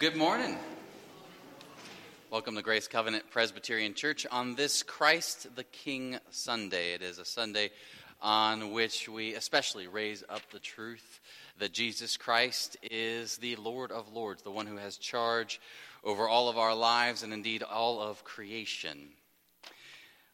good 0.00 0.16
morning. 0.16 0.56
Welcome 2.30 2.54
to 2.54 2.62
Grace 2.62 2.88
Covenant 2.88 3.24
Presbyterian 3.30 3.92
Church 3.92 4.26
on 4.30 4.54
this 4.54 4.82
Christ 4.82 5.54
the 5.56 5.64
King 5.64 6.18
Sunday. 6.30 6.94
It 6.94 7.02
is 7.02 7.18
a 7.18 7.24
Sunday 7.26 7.70
on 8.22 8.72
which 8.72 9.10
we 9.10 9.34
especially 9.34 9.88
raise 9.88 10.24
up 10.26 10.40
the 10.52 10.58
truth 10.58 11.20
that 11.58 11.74
Jesus 11.74 12.16
Christ 12.16 12.78
is 12.90 13.36
the 13.36 13.56
Lord 13.56 13.92
of 13.92 14.10
Lords, 14.10 14.42
the 14.42 14.50
one 14.50 14.66
who 14.66 14.78
has 14.78 14.96
charge 14.96 15.60
over 16.02 16.26
all 16.26 16.48
of 16.48 16.56
our 16.56 16.74
lives 16.74 17.22
and 17.22 17.34
indeed 17.34 17.62
all 17.62 18.00
of 18.00 18.24
creation. 18.24 19.10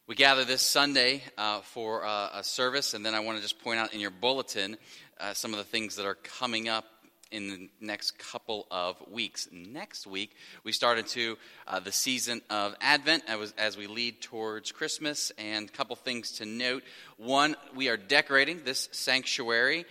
We 0.07 0.15
gather 0.15 0.45
this 0.45 0.63
Sunday 0.63 1.25
uh, 1.37 1.63
for 1.63 2.07
uh, 2.07 2.29
a 2.35 2.45
service, 2.45 2.95
and 2.95 3.05
then 3.05 3.15
I 3.15 3.19
want 3.19 3.39
to 3.39 3.43
just 3.43 3.59
point 3.59 3.81
out 3.81 3.93
in 3.93 3.99
your 3.99 4.13
bulletin 4.13 4.77
uh, 5.19 5.35
some 5.35 5.53
of 5.53 5.59
the 5.59 5.65
things 5.65 5.97
that 5.97 6.07
are 6.07 6.15
coming 6.15 6.69
up 6.69 6.85
in 7.31 7.49
the 7.49 7.71
next 7.81 8.19
couple 8.19 8.67
of 8.71 8.97
weeks. 9.11 9.49
Next 9.53 10.07
week, 10.07 10.35
we 10.65 10.73
start 10.73 10.99
into 10.99 11.37
uh, 11.67 11.81
the 11.81 11.93
season 11.93 12.43
of 12.51 12.75
Advent 12.81 13.25
as, 13.27 13.53
as 13.59 13.77
we 13.77 13.87
lead 13.87 14.21
towards 14.21 14.73
Christmas. 14.73 15.33
And 15.39 15.69
a 15.69 15.73
couple 15.73 15.97
things 15.97 16.33
to 16.39 16.47
note. 16.47 16.83
One, 17.17 17.57
we 17.75 17.89
are 17.89 17.97
decorating 17.97 18.63
this 18.65 18.89
sanctuary 18.93 19.85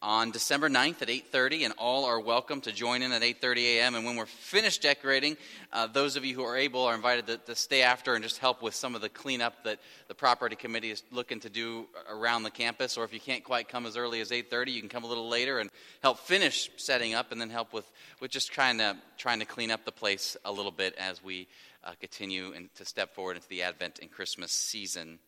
on 0.00 0.30
December 0.30 0.68
9th 0.68 1.02
at 1.02 1.08
8:30 1.08 1.64
and 1.64 1.74
all 1.76 2.04
are 2.04 2.20
welcome 2.20 2.60
to 2.60 2.72
join 2.72 3.02
in 3.02 3.10
at 3.10 3.22
8:30 3.22 3.78
a.m. 3.78 3.94
and 3.96 4.04
when 4.04 4.14
we're 4.14 4.26
finished 4.26 4.82
decorating 4.82 5.36
uh, 5.72 5.88
those 5.88 6.14
of 6.14 6.24
you 6.24 6.34
who 6.36 6.44
are 6.44 6.56
able 6.56 6.84
are 6.84 6.94
invited 6.94 7.26
to, 7.26 7.36
to, 7.38 7.54
stay 7.56 7.82
after 7.82 8.14
and 8.14 8.22
just 8.22 8.38
help 8.38 8.62
with 8.62 8.74
some 8.74 8.94
of 8.94 9.00
the 9.00 9.08
cleanup 9.08 9.64
that 9.64 9.80
the 10.06 10.14
property 10.14 10.54
committee 10.54 10.92
is 10.92 11.02
looking 11.10 11.40
to 11.40 11.50
do 11.50 11.86
around 12.08 12.44
the 12.44 12.50
campus 12.50 12.96
or 12.96 13.04
if 13.04 13.12
you 13.12 13.18
can't 13.18 13.42
quite 13.42 13.68
come 13.68 13.86
as 13.86 13.96
early 13.96 14.20
as 14.20 14.30
8:30 14.30 14.72
you 14.72 14.80
can 14.80 14.88
come 14.88 15.02
a 15.02 15.08
little 15.08 15.28
later 15.28 15.58
and 15.58 15.68
help 16.00 16.20
finish 16.20 16.70
setting 16.76 17.14
up 17.14 17.32
and 17.32 17.40
then 17.40 17.50
help 17.50 17.72
with 17.72 17.90
with 18.20 18.30
just 18.30 18.52
trying 18.52 18.78
to 18.78 18.96
trying 19.16 19.40
to 19.40 19.46
clean 19.46 19.72
up 19.72 19.84
the 19.84 19.92
place 19.92 20.36
a 20.44 20.52
little 20.52 20.72
bit 20.72 20.94
as 20.96 21.24
we 21.24 21.48
uh, 21.82 21.92
continue 22.00 22.52
and 22.52 22.72
to 22.76 22.84
step 22.84 23.14
forward 23.14 23.36
into 23.36 23.48
the 23.48 23.62
Advent 23.62 23.98
and 24.00 24.10
Christmas 24.12 24.52
season. 24.52 25.18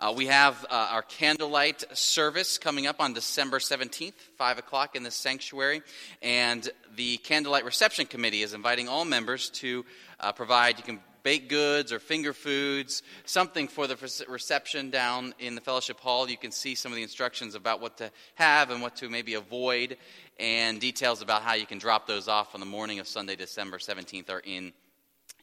Uh, 0.00 0.14
we 0.16 0.26
have 0.26 0.64
uh, 0.70 0.90
our 0.92 1.02
candlelight 1.02 1.82
service 1.92 2.56
coming 2.56 2.86
up 2.86 3.00
on 3.00 3.12
December 3.14 3.58
17th, 3.58 4.12
5 4.36 4.58
o'clock 4.58 4.94
in 4.94 5.02
the 5.02 5.10
sanctuary. 5.10 5.82
And 6.22 6.70
the 6.94 7.16
Candlelight 7.16 7.64
Reception 7.64 8.06
Committee 8.06 8.42
is 8.42 8.54
inviting 8.54 8.88
all 8.88 9.04
members 9.04 9.50
to 9.50 9.84
uh, 10.20 10.30
provide, 10.30 10.78
you 10.78 10.84
can 10.84 11.00
bake 11.24 11.48
goods 11.48 11.92
or 11.92 11.98
finger 11.98 12.32
foods, 12.32 13.02
something 13.24 13.66
for 13.66 13.88
the 13.88 13.96
reception 14.28 14.90
down 14.90 15.34
in 15.40 15.56
the 15.56 15.60
fellowship 15.60 15.98
hall. 15.98 16.30
You 16.30 16.36
can 16.36 16.52
see 16.52 16.76
some 16.76 16.92
of 16.92 16.96
the 16.96 17.02
instructions 17.02 17.56
about 17.56 17.80
what 17.80 17.96
to 17.96 18.12
have 18.36 18.70
and 18.70 18.80
what 18.80 18.94
to 18.96 19.08
maybe 19.08 19.34
avoid, 19.34 19.96
and 20.38 20.80
details 20.80 21.22
about 21.22 21.42
how 21.42 21.54
you 21.54 21.66
can 21.66 21.78
drop 21.78 22.06
those 22.06 22.28
off 22.28 22.54
on 22.54 22.60
the 22.60 22.66
morning 22.66 23.00
of 23.00 23.08
Sunday, 23.08 23.34
December 23.34 23.78
17th, 23.78 24.30
are 24.30 24.42
in 24.44 24.72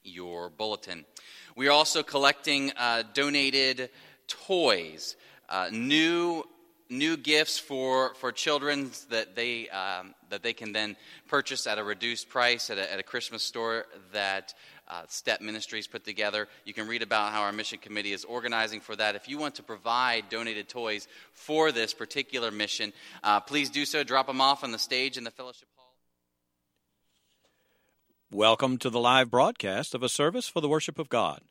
your 0.06 0.50
bulletin. 0.50 1.04
We 1.58 1.68
are 1.68 1.72
also 1.72 2.04
collecting 2.04 2.72
uh, 2.78 3.04
donated 3.14 3.90
toys, 4.28 5.16
uh, 5.50 5.70
new 5.72 6.44
new 6.90 7.18
gifts 7.18 7.58
for, 7.58 8.14
for 8.16 8.32
children 8.32 8.92
that 9.10 9.36
they, 9.36 9.70
um, 9.70 10.14
that 10.30 10.44
they 10.44 10.54
can 10.54 10.72
then 10.72 10.96
purchase 11.28 11.66
at 11.68 11.78
a 11.78 11.84
reduced 11.84 12.30
price 12.30 12.70
at 12.70 12.78
a, 12.78 12.92
at 12.92 13.00
a 13.00 13.04
Christmas 13.04 13.44
store 13.44 13.86
that 14.12 14.54
uh, 14.88 15.02
Step 15.08 15.42
Ministries 15.42 15.88
put 15.88 16.04
together. 16.04 16.48
You 16.64 16.74
can 16.74 16.88
read 16.88 17.02
about 17.02 17.32
how 17.32 17.42
our 17.42 17.52
mission 17.52 17.80
committee 17.80 18.14
is 18.14 18.24
organizing 18.24 18.82
for 18.82 18.96
that. 18.96 19.16
If 19.16 19.28
you 19.28 19.40
want 19.40 19.56
to 19.56 19.64
provide 19.64 20.30
donated 20.30 20.70
toys 20.70 21.08
for 21.34 21.72
this 21.72 21.94
particular 21.94 22.52
mission, 22.52 22.94
uh, 23.24 23.40
please 23.40 23.70
do 23.70 23.86
so. 23.86 24.04
Drop 24.04 24.28
them 24.28 24.42
off 24.42 24.64
on 24.64 24.72
the 24.72 24.80
stage 24.80 25.18
in 25.18 25.24
the 25.24 25.32
fellowship 25.32 25.68
hall. 25.76 25.96
Welcome 28.32 28.78
to 28.80 28.92
the 28.92 29.00
live 29.00 29.32
broadcast 29.32 29.96
of 29.96 30.04
a 30.04 30.10
service 30.10 30.48
for 30.48 30.62
the 30.62 30.70
worship 30.70 31.00
of 31.00 31.10
God 31.10 31.42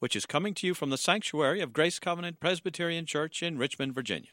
which 0.00 0.16
is 0.16 0.26
coming 0.26 0.52
to 0.54 0.66
you 0.66 0.74
from 0.74 0.90
the 0.90 0.98
sanctuary 0.98 1.60
of 1.60 1.72
Grace 1.72 1.98
Covenant 1.98 2.40
Presbyterian 2.40 3.06
Church 3.06 3.42
in 3.42 3.56
Richmond, 3.56 3.94
Virginia. 3.94 4.30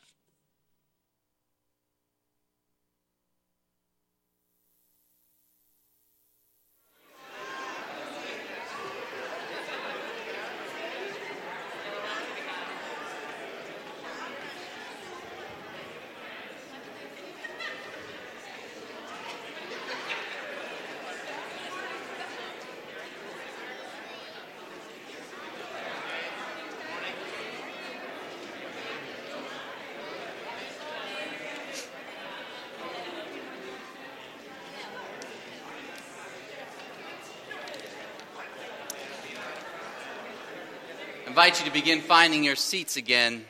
Invite 41.37 41.59
you 41.59 41.67
to 41.67 41.71
begin 41.71 42.01
finding 42.01 42.43
your 42.43 42.55
seats 42.55 42.97
again, 42.97 43.45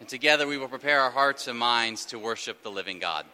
and 0.00 0.08
together 0.08 0.44
we 0.44 0.58
will 0.58 0.66
prepare 0.66 0.98
our 1.02 1.10
hearts 1.12 1.46
and 1.46 1.56
minds 1.56 2.04
to 2.04 2.18
worship 2.18 2.64
the 2.64 2.68
living 2.68 2.98
God. 2.98 3.24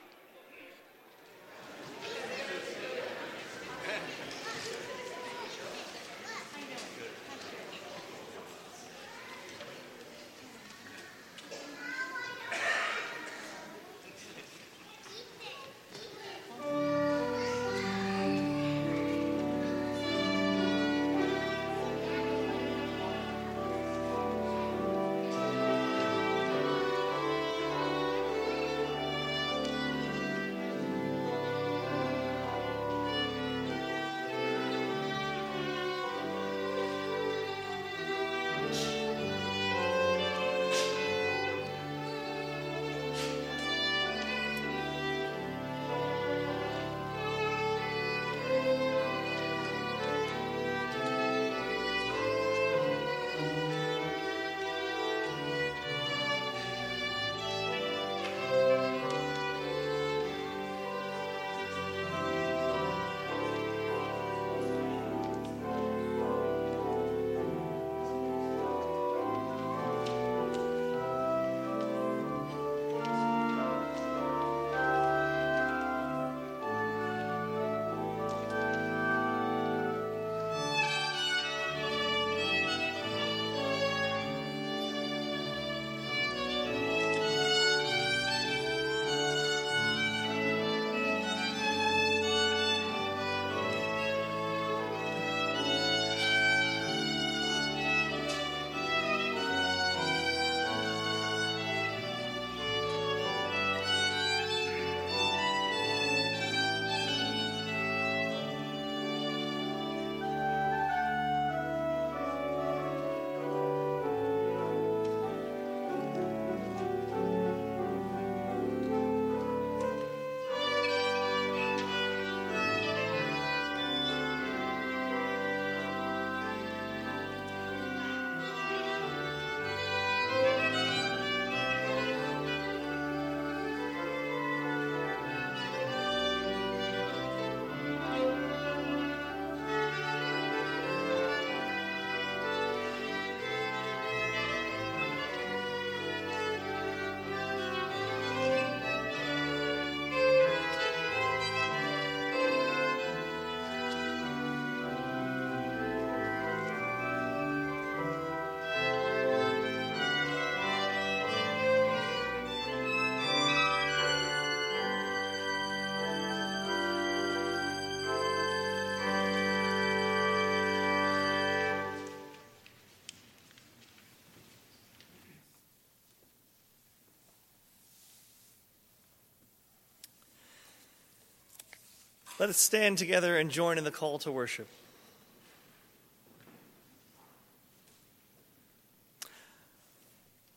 Let 182.41 182.48
us 182.48 182.57
stand 182.57 182.97
together 182.97 183.37
and 183.37 183.51
join 183.51 183.77
in 183.77 183.84
the 183.84 183.91
call 183.91 184.19
to 184.21 184.33
worship. 184.33 184.66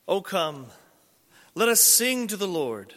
O 0.08 0.22
come, 0.22 0.68
let 1.56 1.68
us 1.68 1.84
sing 1.84 2.28
to 2.28 2.38
the 2.38 2.48
Lord. 2.48 2.94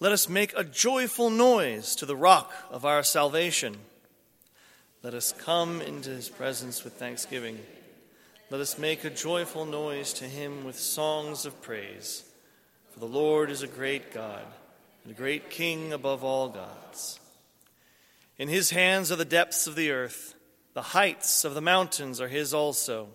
Let 0.00 0.12
us 0.12 0.30
make 0.30 0.54
a 0.56 0.64
joyful 0.64 1.28
noise 1.28 1.94
to 1.96 2.06
the 2.06 2.16
rock 2.16 2.50
of 2.70 2.86
our 2.86 3.02
salvation. 3.02 3.76
Let 5.02 5.12
us 5.12 5.34
come 5.36 5.82
into 5.82 6.08
his 6.08 6.30
presence 6.30 6.82
with 6.82 6.94
thanksgiving. 6.94 7.58
Let 8.48 8.62
us 8.62 8.78
make 8.78 9.04
a 9.04 9.10
joyful 9.10 9.66
noise 9.66 10.14
to 10.14 10.24
him 10.24 10.64
with 10.64 10.78
songs 10.78 11.44
of 11.44 11.60
praise. 11.60 12.24
For 12.94 13.00
the 13.00 13.04
Lord 13.04 13.50
is 13.50 13.62
a 13.62 13.66
great 13.66 14.14
God 14.14 14.46
and 15.04 15.12
a 15.12 15.16
great 15.16 15.50
King 15.50 15.92
above 15.92 16.24
all 16.24 16.48
gods. 16.48 17.20
In 18.40 18.48
his 18.48 18.70
hands 18.70 19.12
are 19.12 19.16
the 19.16 19.26
depths 19.26 19.66
of 19.66 19.76
the 19.76 19.90
earth, 19.90 20.34
the 20.72 20.80
heights 20.80 21.44
of 21.44 21.52
the 21.52 21.60
mountains 21.60 22.22
are 22.22 22.28
his 22.28 22.54
also. 22.54 23.08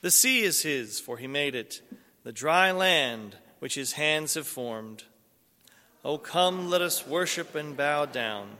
The 0.00 0.10
sea 0.10 0.40
is 0.42 0.62
his, 0.62 0.98
for 0.98 1.18
he 1.18 1.28
made 1.28 1.54
it, 1.54 1.80
the 2.24 2.32
dry 2.32 2.72
land 2.72 3.36
which 3.60 3.76
his 3.76 3.92
hands 3.92 4.34
have 4.34 4.48
formed. 4.48 5.04
O 6.04 6.18
come, 6.18 6.68
let 6.68 6.82
us 6.82 7.06
worship 7.06 7.54
and 7.54 7.76
bow 7.76 8.06
down. 8.06 8.56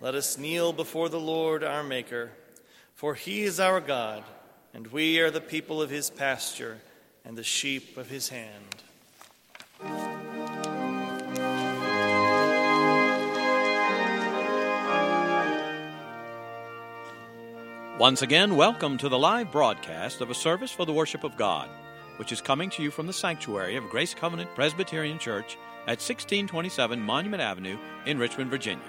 Let 0.00 0.14
us 0.14 0.38
kneel 0.38 0.72
before 0.72 1.08
the 1.08 1.18
Lord 1.18 1.64
our 1.64 1.82
Maker, 1.82 2.30
for 2.94 3.16
he 3.16 3.42
is 3.42 3.58
our 3.58 3.80
God, 3.80 4.22
and 4.72 4.86
we 4.86 5.18
are 5.18 5.32
the 5.32 5.40
people 5.40 5.82
of 5.82 5.90
his 5.90 6.10
pasture 6.10 6.78
and 7.24 7.36
the 7.36 7.42
sheep 7.42 7.96
of 7.96 8.08
his 8.08 8.28
hand. 8.28 10.09
Once 18.00 18.22
again, 18.22 18.56
welcome 18.56 18.96
to 18.96 19.10
the 19.10 19.18
live 19.18 19.52
broadcast 19.52 20.22
of 20.22 20.30
a 20.30 20.34
service 20.34 20.72
for 20.72 20.86
the 20.86 20.92
worship 20.92 21.22
of 21.22 21.36
God, 21.36 21.68
which 22.16 22.32
is 22.32 22.40
coming 22.40 22.70
to 22.70 22.82
you 22.82 22.90
from 22.90 23.06
the 23.06 23.12
sanctuary 23.12 23.76
of 23.76 23.90
Grace 23.90 24.14
Covenant 24.14 24.48
Presbyterian 24.54 25.18
Church 25.18 25.58
at 25.82 26.00
1627 26.00 26.98
Monument 26.98 27.42
Avenue 27.42 27.76
in 28.06 28.18
Richmond, 28.18 28.50
Virginia. 28.50 28.88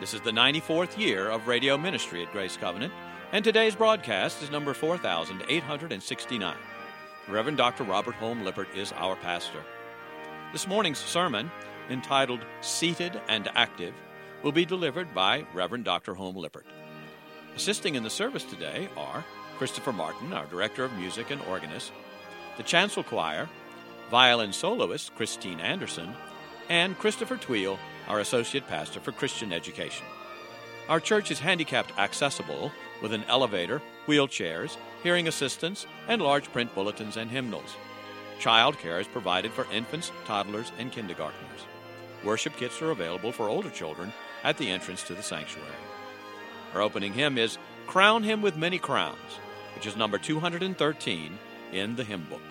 This 0.00 0.14
is 0.14 0.22
the 0.22 0.30
94th 0.30 0.96
year 0.96 1.28
of 1.28 1.46
radio 1.46 1.76
ministry 1.76 2.22
at 2.24 2.32
Grace 2.32 2.56
Covenant, 2.56 2.90
and 3.32 3.44
today's 3.44 3.74
broadcast 3.74 4.42
is 4.42 4.50
number 4.50 4.72
4869. 4.72 6.56
Reverend 7.28 7.58
Dr. 7.58 7.84
Robert 7.84 8.14
Holm 8.14 8.44
Lippert 8.44 8.74
is 8.74 8.92
our 8.92 9.16
pastor. 9.16 9.62
This 10.52 10.66
morning's 10.66 10.96
sermon, 10.96 11.50
entitled 11.90 12.40
Seated 12.62 13.20
and 13.28 13.50
Active, 13.54 13.92
will 14.42 14.52
be 14.52 14.64
delivered 14.64 15.14
by 15.14 15.44
Reverend 15.52 15.84
Dr. 15.84 16.14
Holm 16.14 16.36
Lippert. 16.36 16.64
Assisting 17.58 17.96
in 17.96 18.04
the 18.04 18.08
service 18.08 18.44
today 18.44 18.88
are 18.96 19.24
Christopher 19.56 19.92
Martin, 19.92 20.32
our 20.32 20.46
Director 20.46 20.84
of 20.84 20.92
Music 20.92 21.32
and 21.32 21.42
Organist, 21.42 21.90
the 22.56 22.62
Chancel 22.62 23.02
Choir, 23.02 23.48
violin 24.12 24.52
soloist 24.52 25.12
Christine 25.16 25.58
Anderson, 25.58 26.14
and 26.68 26.96
Christopher 26.96 27.36
Tweel, 27.36 27.76
our 28.06 28.20
Associate 28.20 28.64
Pastor 28.68 29.00
for 29.00 29.10
Christian 29.10 29.52
Education. 29.52 30.06
Our 30.88 31.00
church 31.00 31.32
is 31.32 31.40
handicapped 31.40 31.98
accessible 31.98 32.70
with 33.02 33.12
an 33.12 33.24
elevator, 33.24 33.82
wheelchairs, 34.06 34.76
hearing 35.02 35.26
assistance, 35.26 35.84
and 36.06 36.22
large 36.22 36.52
print 36.52 36.72
bulletins 36.76 37.16
and 37.16 37.28
hymnals. 37.28 37.74
Child 38.38 38.78
care 38.78 39.00
is 39.00 39.08
provided 39.08 39.50
for 39.50 39.66
infants, 39.72 40.12
toddlers, 40.26 40.70
and 40.78 40.92
kindergartners. 40.92 41.66
Worship 42.22 42.54
kits 42.56 42.80
are 42.80 42.92
available 42.92 43.32
for 43.32 43.48
older 43.48 43.70
children 43.70 44.12
at 44.44 44.58
the 44.58 44.70
entrance 44.70 45.02
to 45.02 45.14
the 45.14 45.24
sanctuary. 45.24 45.87
Our 46.74 46.82
opening 46.82 47.12
hymn 47.12 47.38
is 47.38 47.58
Crown 47.86 48.22
Him 48.22 48.42
with 48.42 48.56
Many 48.56 48.78
Crowns, 48.78 49.38
which 49.74 49.86
is 49.86 49.96
number 49.96 50.18
213 50.18 51.38
in 51.72 51.96
the 51.96 52.04
hymn 52.04 52.26
book. 52.28 52.42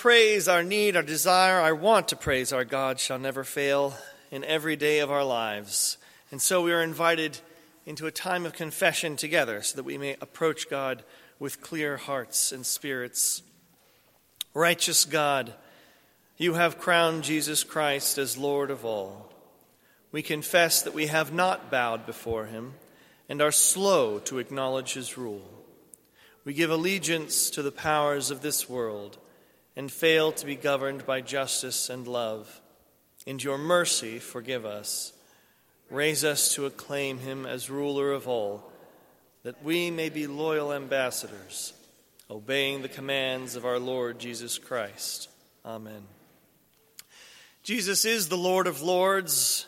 Praise, 0.00 0.48
our 0.48 0.62
need, 0.62 0.96
our 0.96 1.02
desire, 1.02 1.60
our 1.60 1.74
want 1.74 2.08
to 2.08 2.16
praise 2.16 2.54
our 2.54 2.64
God 2.64 2.98
shall 2.98 3.18
never 3.18 3.44
fail 3.44 3.94
in 4.30 4.42
every 4.44 4.74
day 4.74 5.00
of 5.00 5.10
our 5.10 5.22
lives. 5.22 5.98
And 6.30 6.40
so 6.40 6.62
we 6.62 6.72
are 6.72 6.82
invited 6.82 7.38
into 7.84 8.06
a 8.06 8.10
time 8.10 8.46
of 8.46 8.54
confession 8.54 9.16
together 9.16 9.60
so 9.60 9.76
that 9.76 9.82
we 9.82 9.98
may 9.98 10.16
approach 10.22 10.70
God 10.70 11.02
with 11.38 11.60
clear 11.60 11.98
hearts 11.98 12.50
and 12.50 12.64
spirits. 12.64 13.42
Righteous 14.54 15.04
God, 15.04 15.52
you 16.38 16.54
have 16.54 16.78
crowned 16.78 17.22
Jesus 17.22 17.62
Christ 17.62 18.16
as 18.16 18.38
Lord 18.38 18.70
of 18.70 18.86
all. 18.86 19.30
we 20.12 20.22
confess 20.22 20.80
that 20.80 20.94
we 20.94 21.08
have 21.08 21.30
not 21.30 21.70
bowed 21.70 22.06
before 22.06 22.46
him 22.46 22.72
and 23.28 23.42
are 23.42 23.52
slow 23.52 24.18
to 24.20 24.38
acknowledge 24.38 24.94
his 24.94 25.18
rule. 25.18 25.62
We 26.46 26.54
give 26.54 26.70
allegiance 26.70 27.50
to 27.50 27.60
the 27.60 27.70
powers 27.70 28.30
of 28.30 28.40
this 28.40 28.66
world 28.66 29.18
and 29.76 29.90
fail 29.90 30.32
to 30.32 30.46
be 30.46 30.56
governed 30.56 31.06
by 31.06 31.20
justice 31.20 31.88
and 31.88 32.06
love. 32.06 32.60
In 33.26 33.38
your 33.38 33.58
mercy, 33.58 34.18
forgive 34.18 34.64
us. 34.64 35.12
Raise 35.90 36.24
us 36.24 36.54
to 36.54 36.66
acclaim 36.66 37.18
him 37.18 37.46
as 37.46 37.70
ruler 37.70 38.12
of 38.12 38.28
all, 38.28 38.70
that 39.42 39.62
we 39.64 39.90
may 39.90 40.08
be 40.08 40.26
loyal 40.26 40.72
ambassadors, 40.72 41.72
obeying 42.30 42.82
the 42.82 42.88
commands 42.88 43.56
of 43.56 43.64
our 43.64 43.78
Lord 43.78 44.18
Jesus 44.18 44.58
Christ. 44.58 45.28
Amen. 45.64 46.02
Jesus 47.62 48.04
is 48.04 48.28
the 48.28 48.36
Lord 48.36 48.66
of 48.66 48.82
Lords, 48.82 49.66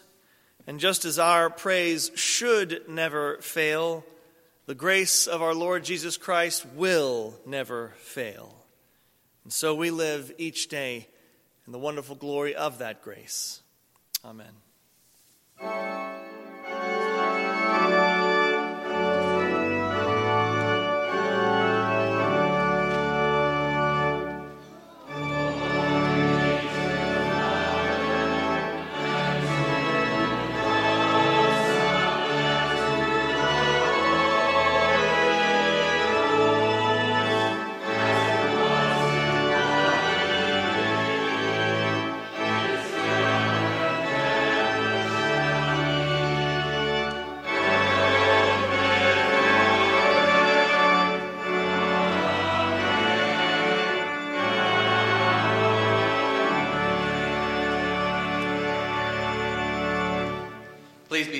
and 0.66 0.80
just 0.80 1.04
as 1.04 1.18
our 1.18 1.50
praise 1.50 2.10
should 2.14 2.88
never 2.88 3.38
fail, 3.38 4.04
the 4.66 4.74
grace 4.74 5.26
of 5.26 5.42
our 5.42 5.54
Lord 5.54 5.84
Jesus 5.84 6.16
Christ 6.16 6.64
will 6.74 7.34
never 7.44 7.92
fail. 7.98 8.61
And 9.44 9.52
so 9.52 9.74
we 9.74 9.90
live 9.90 10.32
each 10.38 10.68
day 10.68 11.08
in 11.66 11.72
the 11.72 11.78
wonderful 11.78 12.16
glory 12.16 12.54
of 12.54 12.78
that 12.78 13.02
grace. 13.02 13.62
Amen. 14.24 14.52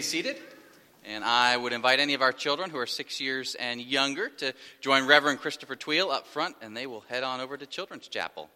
Seated. 0.03 0.37
And 1.05 1.25
I 1.25 1.57
would 1.57 1.73
invite 1.73 1.99
any 1.99 2.15
of 2.15 2.23
our 2.23 2.33
children 2.33 2.71
who 2.71 2.79
are 2.79 2.87
six 2.87 3.21
years 3.21 3.57
and 3.57 3.81
younger 3.81 4.29
to 4.29 4.55
join 4.81 5.07
Reverend 5.07 5.41
Christopher 5.41 5.75
Tweel 5.75 6.11
up 6.11 6.27
front, 6.27 6.57
and 6.63 6.77
they 6.77 6.87
will 6.87 7.01
head 7.09 7.25
on 7.25 7.41
over 7.41 7.57
to 7.57 7.67
Children's 7.67 8.07
Chapel. 8.07 8.49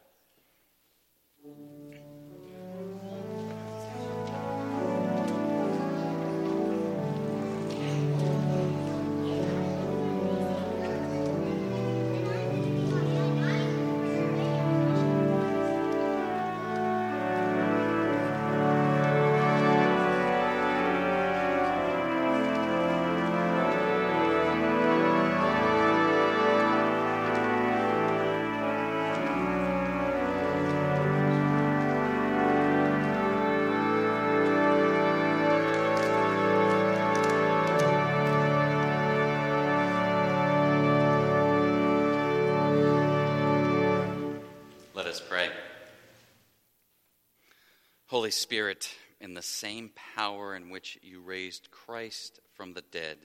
Holy 48.26 48.32
Spirit, 48.32 48.90
in 49.20 49.34
the 49.34 49.40
same 49.40 49.92
power 50.16 50.56
in 50.56 50.68
which 50.68 50.98
you 51.00 51.20
raised 51.20 51.70
Christ 51.70 52.40
from 52.54 52.72
the 52.72 52.82
dead, 52.82 53.18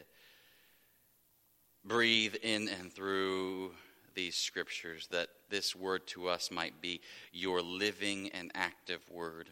breathe 1.83 2.35
in 2.43 2.69
and 2.69 2.93
through 2.93 3.71
these 4.13 4.35
scriptures 4.35 5.07
that 5.09 5.29
this 5.49 5.75
word 5.75 6.05
to 6.05 6.27
us 6.27 6.51
might 6.51 6.83
be 6.83 7.01
your 7.31 7.63
living 7.63 8.29
and 8.35 8.51
active 8.53 9.01
word, 9.09 9.49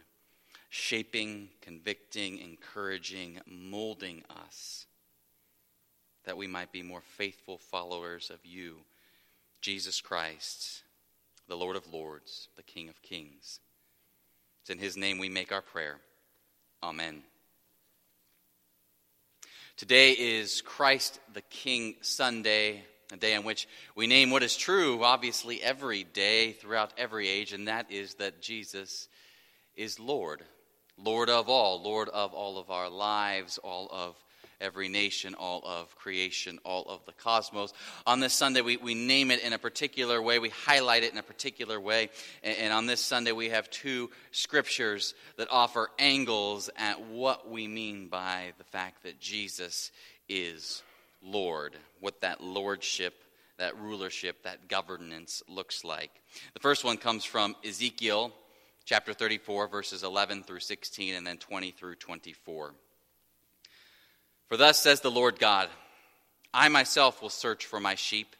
shaping, 0.69 1.49
convicting, 1.61 2.37
encouraging, 2.37 3.39
molding 3.47 4.21
us, 4.45 4.85
that 6.25 6.37
we 6.37 6.45
might 6.45 6.71
be 6.71 6.83
more 6.83 7.01
faithful 7.01 7.57
followers 7.57 8.29
of 8.29 8.45
you, 8.45 8.75
Jesus 9.61 9.99
Christ 9.99 10.83
the 11.47 11.57
Lord 11.57 11.75
of 11.75 11.91
Lords, 11.91 12.49
the 12.55 12.61
King 12.61 12.89
of 12.89 13.01
Kings. 13.01 13.59
It's 14.69 14.75
in 14.75 14.85
His 14.85 14.97
name 14.97 15.17
we 15.17 15.29
make 15.29 15.51
our 15.51 15.63
prayer. 15.63 15.97
Amen. 16.83 17.23
Today 19.77 20.11
is 20.11 20.61
Christ 20.61 21.19
the 21.33 21.41
King 21.41 21.95
Sunday, 22.01 22.83
a 23.11 23.17
day 23.17 23.33
on 23.33 23.43
which 23.43 23.67
we 23.95 24.05
name 24.05 24.29
what 24.29 24.43
is 24.43 24.55
true, 24.55 25.03
obviously, 25.03 25.59
every 25.59 26.03
day 26.03 26.51
throughout 26.51 26.93
every 26.99 27.27
age, 27.27 27.51
and 27.51 27.67
that 27.67 27.91
is 27.91 28.13
that 28.15 28.43
Jesus 28.43 29.07
is 29.75 29.99
Lord. 29.99 30.43
Lord 30.99 31.31
of 31.31 31.49
all, 31.49 31.81
Lord 31.81 32.07
of 32.09 32.35
all 32.35 32.59
of 32.59 32.69
our 32.69 32.91
lives, 32.91 33.57
all 33.57 33.89
of 33.91 34.23
every 34.61 34.89
nation, 34.89 35.35
all 35.35 35.61
of 35.65 35.95
creation, 35.95 36.59
all 36.63 36.83
of 36.87 37.05
the 37.05 37.11
cosmos. 37.13 37.73
On 38.05 38.19
this 38.19 38.33
Sunday, 38.33 38.61
we, 38.61 38.77
we 38.77 38.93
name 38.93 39.31
it 39.31 39.43
in 39.43 39.53
a 39.53 39.57
particular 39.57 40.21
way, 40.21 40.39
we 40.39 40.49
highlight 40.49 41.03
it 41.03 41.11
in 41.11 41.17
a 41.17 41.23
particular 41.23 41.79
way. 41.79 42.09
And, 42.43 42.57
and 42.57 42.73
on 42.73 42.85
this 42.85 43.01
Sunday, 43.01 43.31
we 43.31 43.49
have 43.49 43.69
two 43.69 44.09
scriptures 44.31 45.13
that 45.37 45.47
offer 45.51 45.89
angles 45.97 46.69
at 46.77 47.01
what 47.01 47.49
we 47.49 47.67
mean 47.67 48.07
by 48.07 48.53
the 48.57 48.63
fact 48.63 49.03
that 49.03 49.19
Jesus 49.19 49.91
is 50.27 50.83
Lord, 51.21 51.75
what 51.99 52.21
that 52.21 52.41
lordship 52.41 53.13
that 53.59 53.77
rulership, 53.77 54.43
that 54.43 54.67
governance 54.67 55.43
looks 55.47 55.83
like. 55.83 56.11
The 56.53 56.59
first 56.59 56.83
one 56.83 56.97
comes 56.97 57.23
from 57.25 57.55
Ezekiel 57.63 58.31
chapter 58.85 59.13
34, 59.13 59.67
verses 59.67 60.03
11 60.03 60.43
through 60.43 60.61
16, 60.61 61.13
and 61.13 61.27
then 61.27 61.37
20 61.37 61.71
through 61.71 61.95
24. 61.95 62.73
For 64.49 64.57
thus 64.57 64.79
says 64.79 65.01
the 65.01 65.11
Lord 65.11 65.39
God 65.39 65.69
I 66.53 66.67
myself 66.67 67.21
will 67.21 67.29
search 67.29 67.65
for 67.65 67.79
my 67.79 67.95
sheep 67.95 68.35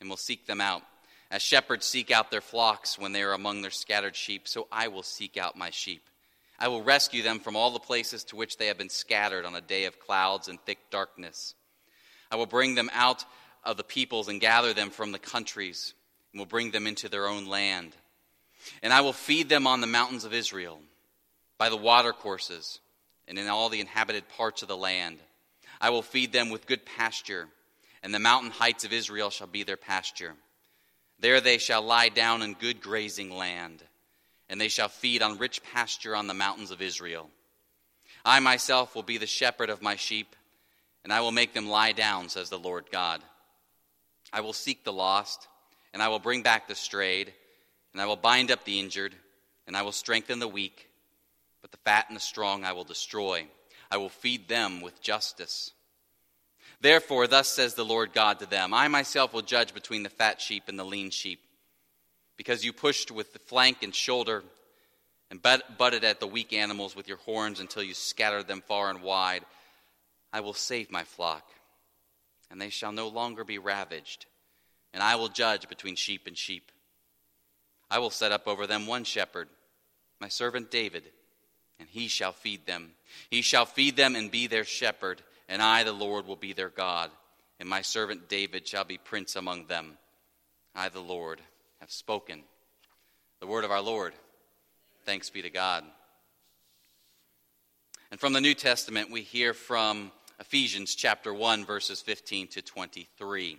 and 0.00 0.08
will 0.08 0.16
seek 0.16 0.46
them 0.46 0.60
out. 0.60 0.82
As 1.30 1.42
shepherds 1.42 1.86
seek 1.86 2.10
out 2.10 2.30
their 2.30 2.40
flocks 2.40 2.98
when 2.98 3.12
they 3.12 3.22
are 3.22 3.34
among 3.34 3.62
their 3.62 3.70
scattered 3.70 4.16
sheep, 4.16 4.48
so 4.48 4.66
I 4.72 4.88
will 4.88 5.04
seek 5.04 5.36
out 5.36 5.56
my 5.56 5.70
sheep. 5.70 6.08
I 6.58 6.68
will 6.68 6.82
rescue 6.82 7.22
them 7.22 7.38
from 7.38 7.54
all 7.54 7.70
the 7.70 7.78
places 7.78 8.24
to 8.24 8.36
which 8.36 8.56
they 8.56 8.66
have 8.66 8.78
been 8.78 8.88
scattered 8.88 9.44
on 9.44 9.54
a 9.54 9.60
day 9.60 9.84
of 9.84 10.00
clouds 10.00 10.48
and 10.48 10.60
thick 10.60 10.78
darkness. 10.90 11.54
I 12.30 12.36
will 12.36 12.46
bring 12.46 12.74
them 12.74 12.90
out 12.92 13.24
of 13.62 13.76
the 13.76 13.84
peoples 13.84 14.28
and 14.28 14.40
gather 14.40 14.72
them 14.72 14.90
from 14.90 15.12
the 15.12 15.18
countries, 15.18 15.94
and 16.32 16.40
will 16.40 16.46
bring 16.46 16.70
them 16.70 16.86
into 16.86 17.08
their 17.08 17.28
own 17.28 17.46
land. 17.46 17.94
And 18.82 18.92
I 18.92 19.02
will 19.02 19.12
feed 19.12 19.48
them 19.48 19.66
on 19.66 19.80
the 19.80 19.86
mountains 19.86 20.24
of 20.24 20.34
Israel, 20.34 20.80
by 21.58 21.68
the 21.68 21.76
watercourses, 21.76 22.80
and 23.28 23.38
in 23.38 23.48
all 23.48 23.68
the 23.68 23.80
inhabited 23.80 24.28
parts 24.28 24.62
of 24.62 24.68
the 24.68 24.76
land. 24.76 25.18
I 25.80 25.90
will 25.90 26.02
feed 26.02 26.32
them 26.32 26.50
with 26.50 26.66
good 26.66 26.84
pasture, 26.84 27.48
and 28.02 28.12
the 28.12 28.18
mountain 28.18 28.50
heights 28.50 28.84
of 28.84 28.92
Israel 28.92 29.30
shall 29.30 29.46
be 29.46 29.62
their 29.62 29.78
pasture. 29.78 30.34
There 31.18 31.40
they 31.40 31.58
shall 31.58 31.82
lie 31.82 32.10
down 32.10 32.42
in 32.42 32.54
good 32.54 32.80
grazing 32.80 33.30
land, 33.30 33.82
and 34.48 34.60
they 34.60 34.68
shall 34.68 34.88
feed 34.88 35.22
on 35.22 35.38
rich 35.38 35.62
pasture 35.62 36.14
on 36.14 36.26
the 36.26 36.34
mountains 36.34 36.70
of 36.70 36.82
Israel. 36.82 37.30
I 38.24 38.40
myself 38.40 38.94
will 38.94 39.02
be 39.02 39.16
the 39.16 39.26
shepherd 39.26 39.70
of 39.70 39.80
my 39.80 39.96
sheep, 39.96 40.36
and 41.02 41.12
I 41.12 41.20
will 41.22 41.32
make 41.32 41.54
them 41.54 41.68
lie 41.68 41.92
down, 41.92 42.28
says 42.28 42.50
the 42.50 42.58
Lord 42.58 42.86
God. 42.90 43.22
I 44.32 44.42
will 44.42 44.52
seek 44.52 44.84
the 44.84 44.92
lost, 44.92 45.48
and 45.94 46.02
I 46.02 46.08
will 46.08 46.18
bring 46.18 46.42
back 46.42 46.68
the 46.68 46.74
strayed, 46.74 47.32
and 47.92 48.02
I 48.02 48.06
will 48.06 48.16
bind 48.16 48.50
up 48.50 48.64
the 48.64 48.78
injured, 48.78 49.14
and 49.66 49.76
I 49.76 49.82
will 49.82 49.92
strengthen 49.92 50.40
the 50.40 50.48
weak, 50.48 50.90
but 51.62 51.70
the 51.70 51.78
fat 51.78 52.06
and 52.08 52.16
the 52.16 52.20
strong 52.20 52.64
I 52.64 52.72
will 52.72 52.84
destroy 52.84 53.46
I 53.90 53.96
will 53.96 54.08
feed 54.08 54.48
them 54.48 54.80
with 54.80 55.02
justice. 55.02 55.72
Therefore, 56.80 57.26
thus 57.26 57.48
says 57.48 57.74
the 57.74 57.84
Lord 57.84 58.12
God 58.12 58.38
to 58.38 58.46
them 58.46 58.72
I 58.72 58.88
myself 58.88 59.32
will 59.32 59.42
judge 59.42 59.74
between 59.74 60.02
the 60.02 60.08
fat 60.08 60.40
sheep 60.40 60.64
and 60.68 60.78
the 60.78 60.84
lean 60.84 61.10
sheep, 61.10 61.40
because 62.36 62.64
you 62.64 62.72
pushed 62.72 63.10
with 63.10 63.32
the 63.32 63.38
flank 63.38 63.82
and 63.82 63.94
shoulder 63.94 64.44
and 65.30 65.42
butted 65.42 66.04
at 66.04 66.20
the 66.20 66.26
weak 66.26 66.52
animals 66.52 66.96
with 66.96 67.06
your 67.06 67.18
horns 67.18 67.60
until 67.60 67.82
you 67.82 67.94
scattered 67.94 68.48
them 68.48 68.62
far 68.66 68.90
and 68.90 69.02
wide. 69.02 69.44
I 70.32 70.40
will 70.40 70.54
save 70.54 70.90
my 70.90 71.04
flock, 71.04 71.48
and 72.50 72.60
they 72.60 72.70
shall 72.70 72.92
no 72.92 73.08
longer 73.08 73.44
be 73.44 73.58
ravaged, 73.58 74.26
and 74.94 75.02
I 75.02 75.16
will 75.16 75.28
judge 75.28 75.68
between 75.68 75.96
sheep 75.96 76.26
and 76.26 76.36
sheep. 76.36 76.72
I 77.90 77.98
will 77.98 78.10
set 78.10 78.32
up 78.32 78.48
over 78.48 78.66
them 78.66 78.86
one 78.86 79.04
shepherd, 79.04 79.48
my 80.20 80.28
servant 80.28 80.70
David, 80.70 81.04
and 81.80 81.88
he 81.88 82.06
shall 82.06 82.32
feed 82.32 82.66
them. 82.66 82.92
He 83.30 83.42
shall 83.42 83.64
feed 83.64 83.96
them 83.96 84.14
and 84.14 84.30
be 84.30 84.46
their 84.46 84.64
shepherd, 84.64 85.22
and 85.48 85.60
I, 85.60 85.82
the 85.82 85.92
Lord, 85.92 86.26
will 86.26 86.36
be 86.36 86.52
their 86.52 86.68
God, 86.68 87.10
and 87.58 87.68
my 87.68 87.82
servant 87.82 88.28
David 88.28 88.68
shall 88.68 88.84
be 88.84 88.98
prince 88.98 89.34
among 89.34 89.66
them. 89.66 89.96
I, 90.74 90.90
the 90.90 91.00
Lord, 91.00 91.40
have 91.80 91.90
spoken. 91.90 92.42
The 93.40 93.46
word 93.46 93.64
of 93.64 93.70
our 93.70 93.80
Lord. 93.80 94.12
Thanks 95.04 95.30
be 95.30 95.42
to 95.42 95.50
God. 95.50 95.84
And 98.10 98.20
from 98.20 98.34
the 98.34 98.40
New 98.40 98.54
Testament, 98.54 99.10
we 99.10 99.22
hear 99.22 99.54
from 99.54 100.12
Ephesians 100.38 100.94
chapter 100.94 101.32
1, 101.32 101.64
verses 101.64 102.02
15 102.02 102.48
to 102.48 102.62
23. 102.62 103.58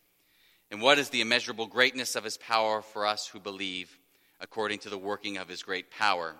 and 0.71 0.81
what 0.81 0.97
is 0.97 1.09
the 1.09 1.19
immeasurable 1.19 1.67
greatness 1.67 2.15
of 2.15 2.23
his 2.23 2.37
power 2.37 2.81
for 2.81 3.05
us 3.05 3.27
who 3.27 3.41
believe, 3.41 3.99
according 4.39 4.79
to 4.79 4.89
the 4.89 4.97
working 4.97 5.37
of 5.37 5.49
his 5.49 5.63
great 5.63 5.91
power? 5.91 6.33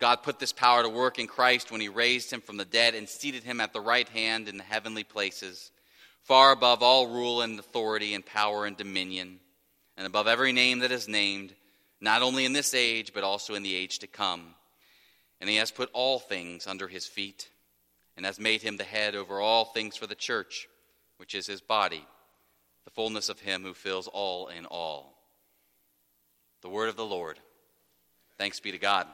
God 0.00 0.24
put 0.24 0.40
this 0.40 0.52
power 0.52 0.82
to 0.82 0.88
work 0.88 1.20
in 1.20 1.28
Christ 1.28 1.70
when 1.70 1.80
he 1.80 1.88
raised 1.88 2.32
him 2.32 2.40
from 2.40 2.56
the 2.56 2.64
dead 2.64 2.96
and 2.96 3.08
seated 3.08 3.44
him 3.44 3.60
at 3.60 3.72
the 3.72 3.80
right 3.80 4.08
hand 4.08 4.48
in 4.48 4.56
the 4.58 4.64
heavenly 4.64 5.04
places, 5.04 5.70
far 6.24 6.50
above 6.50 6.82
all 6.82 7.06
rule 7.06 7.42
and 7.42 7.58
authority 7.58 8.14
and 8.14 8.26
power 8.26 8.66
and 8.66 8.76
dominion, 8.76 9.38
and 9.96 10.04
above 10.04 10.26
every 10.26 10.52
name 10.52 10.80
that 10.80 10.90
is 10.90 11.06
named, 11.06 11.54
not 12.00 12.22
only 12.22 12.44
in 12.44 12.52
this 12.52 12.74
age, 12.74 13.12
but 13.14 13.22
also 13.22 13.54
in 13.54 13.62
the 13.62 13.74
age 13.74 14.00
to 14.00 14.08
come. 14.08 14.54
And 15.40 15.48
he 15.48 15.56
has 15.56 15.70
put 15.70 15.90
all 15.92 16.18
things 16.18 16.66
under 16.66 16.88
his 16.88 17.06
feet, 17.06 17.48
and 18.16 18.26
has 18.26 18.40
made 18.40 18.62
him 18.62 18.78
the 18.78 18.84
head 18.84 19.14
over 19.14 19.40
all 19.40 19.66
things 19.66 19.96
for 19.96 20.08
the 20.08 20.16
church, 20.16 20.66
which 21.18 21.36
is 21.36 21.46
his 21.46 21.60
body 21.60 22.04
the 22.84 22.90
fullness 22.90 23.28
of 23.28 23.40
Him 23.40 23.62
who 23.62 23.74
fills 23.74 24.08
all 24.08 24.48
in 24.48 24.66
all. 24.66 25.18
The 26.62 26.68
word 26.68 26.88
of 26.88 26.96
the 26.96 27.04
Lord. 27.04 27.38
Thanks 28.38 28.60
be 28.60 28.72
to 28.72 28.78
God. 28.78 29.06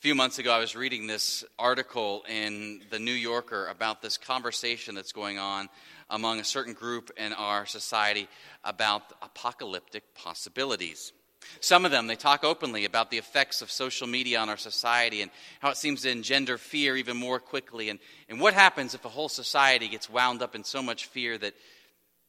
few 0.00 0.14
months 0.14 0.38
ago, 0.38 0.50
I 0.50 0.58
was 0.58 0.74
reading 0.74 1.06
this 1.06 1.44
article 1.58 2.24
in 2.26 2.80
the 2.90 2.98
New 2.98 3.12
Yorker 3.12 3.66
about 3.66 4.00
this 4.00 4.16
conversation 4.16 4.94
that's 4.94 5.12
going 5.12 5.38
on 5.38 5.68
among 6.08 6.40
a 6.40 6.44
certain 6.44 6.72
group 6.72 7.10
in 7.18 7.34
our 7.34 7.66
society 7.66 8.26
about 8.64 9.02
apocalyptic 9.20 10.14
possibilities. 10.14 11.12
Some 11.60 11.84
of 11.84 11.90
them, 11.90 12.06
they 12.06 12.16
talk 12.16 12.44
openly 12.44 12.84
about 12.84 13.10
the 13.10 13.18
effects 13.18 13.62
of 13.62 13.70
social 13.70 14.06
media 14.06 14.38
on 14.38 14.48
our 14.48 14.56
society 14.56 15.22
and 15.22 15.30
how 15.60 15.70
it 15.70 15.76
seems 15.76 16.02
to 16.02 16.10
engender 16.10 16.58
fear 16.58 16.96
even 16.96 17.16
more 17.16 17.40
quickly. 17.40 17.88
And, 17.88 17.98
and 18.28 18.40
what 18.40 18.54
happens 18.54 18.94
if 18.94 19.04
a 19.04 19.08
whole 19.08 19.28
society 19.28 19.88
gets 19.88 20.08
wound 20.08 20.42
up 20.42 20.54
in 20.54 20.64
so 20.64 20.82
much 20.82 21.06
fear 21.06 21.36
that 21.38 21.54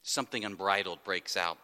something 0.03 0.43
unbridled 0.43 1.03
breaks 1.03 1.38
out? 1.38 1.57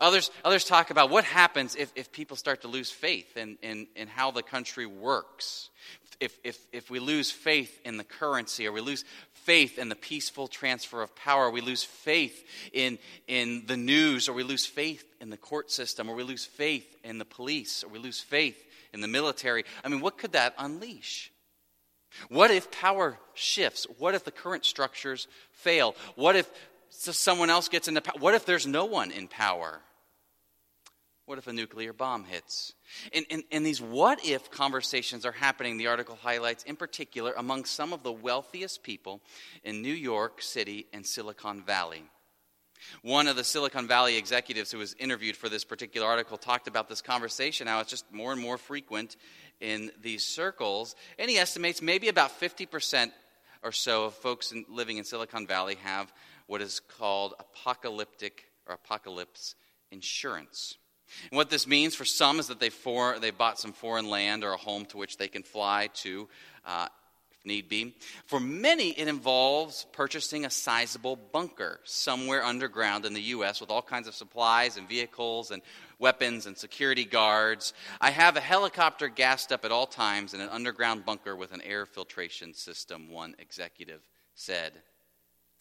Others, 0.00 0.30
others 0.44 0.64
talk 0.64 0.90
about 0.90 1.10
what 1.10 1.24
happens 1.24 1.74
if, 1.76 1.92
if 1.94 2.12
people 2.12 2.36
start 2.36 2.62
to 2.62 2.68
lose 2.68 2.90
faith 2.90 3.36
in, 3.36 3.58
in, 3.62 3.86
in 3.96 4.08
how 4.08 4.30
the 4.30 4.42
country 4.42 4.86
works. 4.86 5.70
If, 6.20 6.38
if, 6.44 6.58
if 6.72 6.90
we 6.90 7.00
lose 7.00 7.30
faith 7.30 7.80
in 7.84 7.96
the 7.96 8.04
currency 8.04 8.66
or 8.66 8.72
we 8.72 8.80
lose 8.80 9.04
faith 9.32 9.78
in 9.78 9.88
the 9.88 9.96
peaceful 9.96 10.48
transfer 10.48 11.02
of 11.02 11.14
power, 11.14 11.50
we 11.50 11.60
lose 11.60 11.82
faith 11.82 12.44
in, 12.72 12.98
in 13.26 13.64
the 13.66 13.76
news, 13.76 14.28
or 14.28 14.32
we 14.32 14.42
lose 14.42 14.64
faith 14.64 15.04
in 15.20 15.30
the 15.30 15.36
court 15.36 15.70
system, 15.70 16.08
or 16.08 16.14
we 16.14 16.22
lose 16.22 16.44
faith 16.44 16.96
in 17.04 17.18
the 17.18 17.24
police, 17.24 17.84
or 17.84 17.90
we 17.90 17.98
lose 17.98 18.20
faith 18.20 18.56
in 18.92 19.00
the 19.00 19.08
military. 19.08 19.64
I 19.82 19.88
mean, 19.88 20.00
what 20.00 20.18
could 20.18 20.32
that 20.32 20.54
unleash? 20.58 21.30
What 22.28 22.50
if 22.50 22.70
power 22.70 23.18
shifts? 23.34 23.86
What 23.98 24.14
if 24.14 24.24
the 24.24 24.30
current 24.30 24.64
structures 24.64 25.26
fail? 25.50 25.96
What 26.14 26.36
if 26.36 26.48
someone 26.94 27.50
else 27.50 27.68
gets 27.68 27.88
into 27.88 28.00
power? 28.00 28.18
What 28.18 28.34
if 28.34 28.46
there's 28.46 28.66
no 28.66 28.84
one 28.84 29.10
in 29.10 29.28
power? 29.28 29.80
What 31.26 31.38
if 31.38 31.46
a 31.46 31.52
nuclear 31.52 31.94
bomb 31.94 32.24
hits? 32.24 32.74
And, 33.14 33.24
and, 33.30 33.44
and, 33.50 33.64
these 33.64 33.80
what 33.80 34.24
if 34.26 34.50
conversations 34.50 35.24
are 35.24 35.32
happening, 35.32 35.78
the 35.78 35.86
article 35.86 36.18
highlights, 36.20 36.64
in 36.64 36.76
particular, 36.76 37.32
among 37.36 37.64
some 37.64 37.94
of 37.94 38.02
the 38.02 38.12
wealthiest 38.12 38.82
people 38.82 39.22
in 39.62 39.80
New 39.80 39.94
York 39.94 40.42
City 40.42 40.86
and 40.92 41.06
Silicon 41.06 41.62
Valley. 41.62 42.02
One 43.00 43.26
of 43.26 43.36
the 43.36 43.44
Silicon 43.44 43.88
Valley 43.88 44.18
executives 44.18 44.70
who 44.70 44.78
was 44.78 44.94
interviewed 44.98 45.36
for 45.36 45.48
this 45.48 45.64
particular 45.64 46.06
article 46.06 46.36
talked 46.36 46.68
about 46.68 46.90
this 46.90 47.00
conversation, 47.00 47.66
how 47.66 47.80
it's 47.80 47.90
just 47.90 48.12
more 48.12 48.32
and 48.32 48.40
more 48.40 48.58
frequent 48.58 49.16
in 49.60 49.90
these 50.02 50.24
circles. 50.24 50.94
And 51.18 51.30
he 51.30 51.38
estimates 51.38 51.80
maybe 51.80 52.08
about 52.08 52.38
50% 52.38 53.10
or 53.62 53.72
so 53.72 54.04
of 54.04 54.14
folks 54.14 54.52
in, 54.52 54.66
living 54.68 54.98
in 54.98 55.04
Silicon 55.04 55.46
Valley 55.46 55.76
have 55.82 56.12
what 56.46 56.60
is 56.60 56.80
called 56.80 57.34
apocalyptic 57.38 58.44
or 58.66 58.74
apocalypse 58.74 59.54
insurance. 59.90 60.76
And 61.30 61.36
what 61.36 61.50
this 61.50 61.66
means 61.66 61.94
for 61.94 62.04
some 62.04 62.38
is 62.38 62.48
that 62.48 62.60
they, 62.60 62.70
for, 62.70 63.18
they 63.18 63.30
bought 63.30 63.58
some 63.58 63.72
foreign 63.72 64.08
land 64.08 64.44
or 64.44 64.52
a 64.52 64.56
home 64.56 64.86
to 64.86 64.96
which 64.96 65.16
they 65.16 65.28
can 65.28 65.42
fly 65.42 65.90
to 65.94 66.28
uh, 66.64 66.88
if 67.30 67.44
need 67.46 67.68
be. 67.68 67.94
For 68.26 68.40
many, 68.40 68.90
it 68.90 69.08
involves 69.08 69.86
purchasing 69.92 70.44
a 70.44 70.50
sizable 70.50 71.16
bunker 71.16 71.80
somewhere 71.84 72.42
underground 72.42 73.04
in 73.04 73.14
the 73.14 73.20
U.S. 73.20 73.60
with 73.60 73.70
all 73.70 73.82
kinds 73.82 74.08
of 74.08 74.14
supplies 74.14 74.76
and 74.76 74.88
vehicles 74.88 75.50
and 75.50 75.62
weapons 75.98 76.46
and 76.46 76.56
security 76.56 77.04
guards. 77.04 77.74
I 78.00 78.10
have 78.10 78.36
a 78.36 78.40
helicopter 78.40 79.08
gassed 79.08 79.52
up 79.52 79.64
at 79.64 79.72
all 79.72 79.86
times 79.86 80.34
in 80.34 80.40
an 80.40 80.48
underground 80.48 81.04
bunker 81.04 81.36
with 81.36 81.52
an 81.52 81.62
air 81.62 81.86
filtration 81.86 82.54
system, 82.54 83.10
one 83.10 83.34
executive 83.38 84.00
said. 84.34 84.72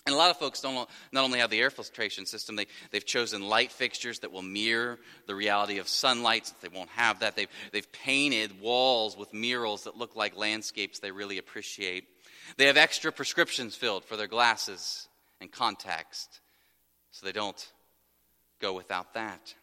And 0.06 0.14
a 0.14 0.18
lot 0.18 0.32
of 0.32 0.38
folks 0.38 0.60
don't 0.60 0.90
not 1.14 1.24
only 1.24 1.40
have 1.40 1.50
the 1.50 1.62
air 1.62 1.70
filtration 1.70 2.26
system, 2.26 2.58
they, 2.58 2.68
they've 2.92 3.06
chosen 3.06 3.48
light 3.48 3.72
fixtures 3.72 4.20
that 4.20 4.34
will 4.34 4.42
mirror 4.42 5.00
the 5.28 5.36
reality 5.36 5.78
of 5.80 5.88
sunlight. 5.88 6.48
Since 6.48 6.60
they 6.60 6.68
won't 6.68 6.90
have 6.90 7.20
that, 7.22 7.38
they've, 7.38 7.48
they've 7.72 7.92
painted 7.92 8.60
walls 8.60 9.18
with 9.18 9.34
murals 9.34 9.86
that 9.86 9.96
look 9.96 10.16
like 10.16 10.36
landscapes 10.36 11.00
they 11.00 11.12
really 11.12 11.38
appreciate. 11.38 12.06
They 12.58 12.66
have 12.66 12.76
extra 12.76 13.14
prescriptions 13.14 13.76
filled 13.76 14.04
for 14.04 14.18
their 14.18 14.28
glasses 14.28 15.08
and 15.40 15.50
contacts, 15.50 16.28
so 17.12 17.26
they 17.26 17.32
don't 17.32 17.72
go 18.60 18.74
without 18.74 19.14
that. 19.14 19.54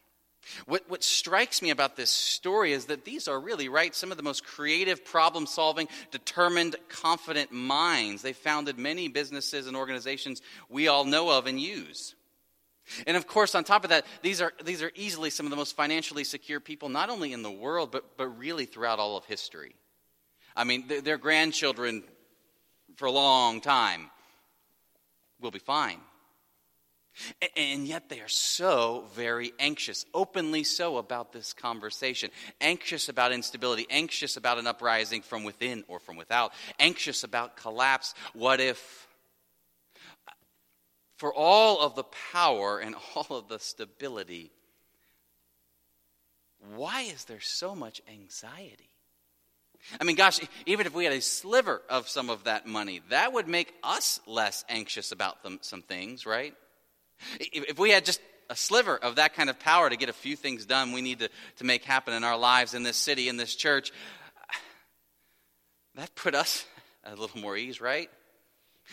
What, 0.65 0.89
what 0.89 1.03
strikes 1.03 1.61
me 1.61 1.69
about 1.69 1.95
this 1.95 2.09
story 2.09 2.73
is 2.73 2.85
that 2.85 3.05
these 3.05 3.27
are 3.27 3.39
really, 3.39 3.69
right, 3.69 3.93
some 3.93 4.11
of 4.11 4.17
the 4.17 4.23
most 4.23 4.43
creative, 4.43 5.05
problem 5.05 5.45
solving, 5.45 5.87
determined, 6.11 6.75
confident 6.89 7.51
minds. 7.51 8.21
They 8.21 8.33
founded 8.33 8.77
many 8.77 9.07
businesses 9.07 9.67
and 9.67 9.75
organizations 9.75 10.41
we 10.69 10.87
all 10.87 11.05
know 11.05 11.29
of 11.29 11.47
and 11.47 11.59
use. 11.59 12.15
And 13.07 13.15
of 13.15 13.27
course, 13.27 13.55
on 13.55 13.63
top 13.63 13.83
of 13.83 13.91
that, 13.91 14.05
these 14.21 14.41
are, 14.41 14.53
these 14.63 14.81
are 14.81 14.91
easily 14.95 15.29
some 15.29 15.45
of 15.45 15.49
the 15.49 15.55
most 15.55 15.75
financially 15.75 16.23
secure 16.23 16.59
people, 16.59 16.89
not 16.89 17.09
only 17.09 17.33
in 17.33 17.43
the 17.43 17.51
world, 17.51 17.91
but, 17.91 18.17
but 18.17 18.27
really 18.37 18.65
throughout 18.65 18.99
all 18.99 19.17
of 19.17 19.25
history. 19.25 19.75
I 20.55 20.63
mean, 20.63 20.87
their, 20.87 21.01
their 21.01 21.17
grandchildren 21.17 22.03
for 22.95 23.05
a 23.05 23.11
long 23.11 23.61
time 23.61 24.09
will 25.39 25.51
be 25.51 25.59
fine. 25.59 25.99
And 27.57 27.87
yet 27.87 28.09
they 28.09 28.21
are 28.21 28.27
so 28.27 29.05
very 29.15 29.53
anxious, 29.59 30.05
openly 30.13 30.63
so 30.63 30.97
about 30.97 31.33
this 31.33 31.53
conversation. 31.53 32.31
Anxious 32.61 33.09
about 33.09 33.31
instability, 33.31 33.85
anxious 33.89 34.37
about 34.37 34.57
an 34.57 34.67
uprising 34.67 35.21
from 35.21 35.43
within 35.43 35.83
or 35.87 35.99
from 35.99 36.15
without, 36.15 36.53
anxious 36.79 37.23
about 37.23 37.57
collapse. 37.57 38.13
What 38.33 38.59
if, 38.59 39.07
uh, 40.27 40.31
for 41.17 41.33
all 41.33 41.81
of 41.81 41.95
the 41.95 42.05
power 42.31 42.79
and 42.79 42.95
all 43.15 43.37
of 43.37 43.49
the 43.49 43.59
stability, 43.59 44.51
why 46.75 47.01
is 47.01 47.25
there 47.25 47.41
so 47.41 47.75
much 47.75 48.01
anxiety? 48.07 48.89
I 49.99 50.03
mean, 50.03 50.15
gosh, 50.15 50.39
even 50.65 50.85
if 50.85 50.93
we 50.93 51.05
had 51.05 51.13
a 51.13 51.21
sliver 51.21 51.81
of 51.89 52.07
some 52.07 52.29
of 52.29 52.43
that 52.43 52.67
money, 52.67 53.01
that 53.09 53.33
would 53.33 53.47
make 53.47 53.73
us 53.83 54.19
less 54.27 54.63
anxious 54.69 55.11
about 55.11 55.43
them, 55.43 55.59
some 55.61 55.81
things, 55.81 56.25
right? 56.25 56.53
If 57.39 57.79
we 57.79 57.91
had 57.91 58.05
just 58.05 58.21
a 58.49 58.55
sliver 58.55 58.97
of 58.97 59.15
that 59.15 59.33
kind 59.33 59.49
of 59.49 59.59
power 59.59 59.89
to 59.89 59.95
get 59.95 60.09
a 60.09 60.13
few 60.13 60.35
things 60.35 60.65
done 60.65 60.91
we 60.91 61.01
need 61.01 61.19
to, 61.19 61.29
to 61.57 61.63
make 61.63 61.85
happen 61.85 62.13
in 62.13 62.23
our 62.23 62.37
lives 62.37 62.73
in 62.73 62.83
this 62.83 62.97
city, 62.97 63.29
in 63.29 63.37
this 63.37 63.55
church, 63.55 63.91
that 65.95 66.13
put 66.15 66.35
us 66.35 66.65
a 67.05 67.15
little 67.15 67.39
more 67.39 67.55
ease, 67.55 67.79
right? 67.79 68.09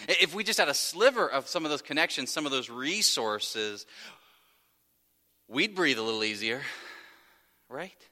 If 0.07 0.35
we 0.35 0.45
just 0.45 0.61
had 0.61 0.69
a 0.69 0.75
sliver 0.75 1.29
of 1.29 1.49
some 1.49 1.65
of 1.65 1.71
those 1.71 1.83
connections, 1.83 2.31
some 2.31 2.47
of 2.47 2.53
those 2.53 2.71
resources, 2.71 3.85
we'd 5.49 5.75
breathe 5.75 5.99
a 5.99 6.03
little 6.03 6.23
easier, 6.23 6.63
right? 7.69 8.07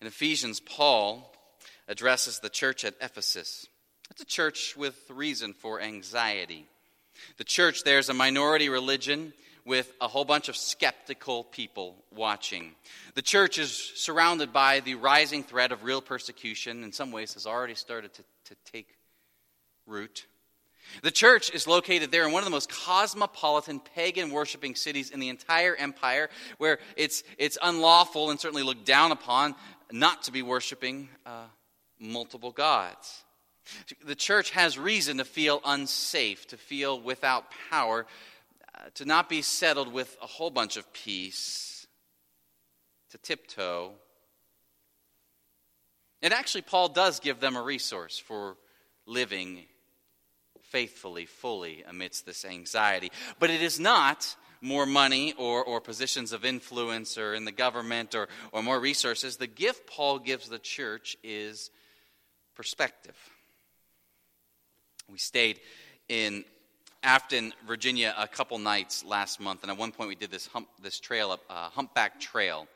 In 0.00 0.06
Ephesians, 0.06 0.60
Paul 0.60 1.34
addresses 1.88 2.38
the 2.38 2.50
church 2.50 2.84
at 2.84 2.94
Ephesus. 3.00 3.66
It's 4.10 4.22
a 4.22 4.26
church 4.26 4.76
with 4.76 4.96
reason 5.10 5.54
for 5.54 5.80
anxiety. 5.80 6.66
The 7.36 7.44
church 7.44 7.84
there 7.84 7.98
is 7.98 8.08
a 8.08 8.14
minority 8.14 8.68
religion 8.68 9.32
with 9.64 9.92
a 10.00 10.08
whole 10.08 10.24
bunch 10.24 10.48
of 10.48 10.56
skeptical 10.56 11.44
people 11.44 11.96
watching. 12.10 12.74
The 13.14 13.22
church 13.22 13.58
is 13.58 13.92
surrounded 13.94 14.52
by 14.52 14.80
the 14.80 14.94
rising 14.94 15.44
threat 15.44 15.72
of 15.72 15.84
real 15.84 16.00
persecution, 16.00 16.82
in 16.82 16.92
some 16.92 17.12
ways, 17.12 17.34
has 17.34 17.46
already 17.46 17.74
started 17.74 18.14
to, 18.14 18.22
to 18.46 18.56
take 18.72 18.96
root. 19.86 20.26
The 21.02 21.10
church 21.10 21.50
is 21.50 21.66
located 21.66 22.10
there 22.10 22.26
in 22.26 22.32
one 22.32 22.40
of 22.40 22.46
the 22.46 22.50
most 22.50 22.70
cosmopolitan 22.70 23.80
pagan 23.94 24.30
worshiping 24.30 24.74
cities 24.74 25.10
in 25.10 25.20
the 25.20 25.28
entire 25.28 25.76
empire, 25.76 26.30
where 26.56 26.78
it's, 26.96 27.22
it's 27.36 27.58
unlawful 27.62 28.30
and 28.30 28.40
certainly 28.40 28.62
looked 28.62 28.86
down 28.86 29.12
upon 29.12 29.54
not 29.92 30.22
to 30.24 30.32
be 30.32 30.42
worshiping 30.42 31.10
uh, 31.26 31.44
multiple 31.98 32.52
gods. 32.52 33.24
The 34.04 34.14
church 34.14 34.50
has 34.50 34.78
reason 34.78 35.18
to 35.18 35.24
feel 35.24 35.60
unsafe, 35.64 36.46
to 36.48 36.56
feel 36.56 37.00
without 37.00 37.46
power, 37.70 38.06
uh, 38.74 38.84
to 38.94 39.04
not 39.04 39.28
be 39.28 39.42
settled 39.42 39.92
with 39.92 40.16
a 40.22 40.26
whole 40.26 40.50
bunch 40.50 40.76
of 40.76 40.92
peace, 40.92 41.86
to 43.10 43.18
tiptoe. 43.18 43.92
And 46.22 46.32
actually, 46.32 46.62
Paul 46.62 46.88
does 46.88 47.20
give 47.20 47.40
them 47.40 47.56
a 47.56 47.62
resource 47.62 48.18
for 48.18 48.56
living 49.06 49.64
faithfully, 50.62 51.26
fully 51.26 51.84
amidst 51.88 52.26
this 52.26 52.44
anxiety. 52.44 53.10
But 53.38 53.50
it 53.50 53.62
is 53.62 53.80
not 53.80 54.36
more 54.60 54.86
money 54.86 55.34
or, 55.38 55.64
or 55.64 55.80
positions 55.80 56.32
of 56.32 56.44
influence 56.44 57.16
or 57.16 57.34
in 57.34 57.44
the 57.44 57.52
government 57.52 58.14
or, 58.14 58.28
or 58.52 58.62
more 58.62 58.78
resources. 58.80 59.36
The 59.36 59.46
gift 59.46 59.86
Paul 59.86 60.18
gives 60.18 60.48
the 60.48 60.58
church 60.58 61.16
is 61.22 61.70
perspective. 62.54 63.16
We 65.10 65.18
stayed 65.18 65.60
in 66.08 66.44
Afton, 67.02 67.54
Virginia, 67.66 68.14
a 68.18 68.28
couple 68.28 68.58
nights 68.58 69.04
last 69.04 69.40
month, 69.40 69.62
and 69.62 69.70
at 69.70 69.78
one 69.78 69.90
point 69.90 70.08
we 70.08 70.14
did 70.14 70.30
this 70.30 70.46
hump, 70.46 70.68
this 70.82 71.00
trail, 71.00 71.38
uh, 71.48 71.70
humpback 71.70 72.20
trail. 72.20 72.66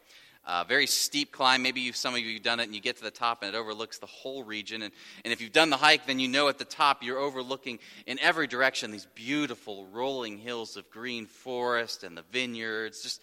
Uh, 0.45 0.65
very 0.65 0.87
steep 0.87 1.31
climb. 1.31 1.63
Maybe 1.63 1.83
you, 1.83 1.93
some 1.93 2.15
of 2.15 2.21
you 2.21 2.33
have 2.35 2.43
done 2.43 2.59
it, 2.59 2.65
and 2.65 2.75
you 2.75 2.81
get 2.81 2.97
to 2.97 3.03
the 3.03 3.11
top, 3.11 3.43
and 3.43 3.55
it 3.55 3.59
overlooks 3.59 3.99
the 3.99 4.07
whole 4.07 4.43
region. 4.43 4.83
And, 4.83 4.93
and 5.25 5.33
if 5.33 5.41
you've 5.41 5.53
done 5.53 5.71
the 5.71 5.77
hike, 5.77 6.07
then 6.07 6.19
you 6.19 6.27
know 6.27 6.49
at 6.49 6.59
the 6.59 6.65
top 6.65 7.03
you're 7.03 7.19
overlooking 7.19 7.79
in 8.07 8.19
every 8.19 8.47
direction 8.47 8.91
these 8.91 9.07
beautiful 9.15 9.87
rolling 9.93 10.39
hills 10.39 10.77
of 10.77 10.91
green 10.91 11.27
forest 11.27 12.03
and 12.03 12.17
the 12.17 12.25
vineyards. 12.33 13.03
Just 13.03 13.21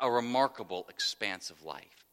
a 0.00 0.10
remarkable 0.10 0.86
expanse 0.90 1.50
of 1.50 1.62
life. 1.62 2.03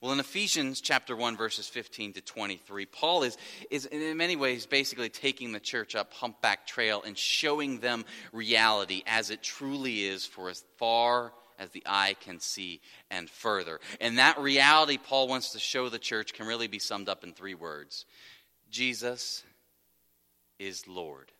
Well, 0.00 0.12
in 0.12 0.20
Ephesians 0.20 0.80
chapter 0.80 1.16
1, 1.16 1.36
verses 1.36 1.68
15 1.68 2.14
to 2.14 2.20
23, 2.20 2.86
Paul 2.86 3.22
is, 3.22 3.36
is 3.70 3.86
in 3.86 4.16
many 4.16 4.36
ways 4.36 4.66
basically 4.66 5.08
taking 5.08 5.52
the 5.52 5.60
church 5.60 5.94
up 5.94 6.12
humpback 6.12 6.66
trail 6.66 7.02
and 7.04 7.16
showing 7.16 7.80
them 7.80 8.04
reality 8.32 9.02
as 9.06 9.30
it 9.30 9.42
truly 9.42 10.04
is 10.04 10.26
for 10.26 10.48
as 10.48 10.64
far 10.76 11.32
as 11.58 11.70
the 11.70 11.82
eye 11.86 12.16
can 12.20 12.40
see 12.40 12.80
and 13.10 13.30
further. 13.30 13.80
And 14.00 14.18
that 14.18 14.38
reality 14.38 14.98
Paul 14.98 15.28
wants 15.28 15.52
to 15.52 15.58
show 15.58 15.88
the 15.88 15.98
church 15.98 16.32
can 16.32 16.46
really 16.46 16.66
be 16.66 16.78
summed 16.78 17.08
up 17.08 17.24
in 17.24 17.32
three 17.32 17.54
words 17.54 18.04
Jesus 18.70 19.44
is 20.58 20.86
Lord. 20.88 21.30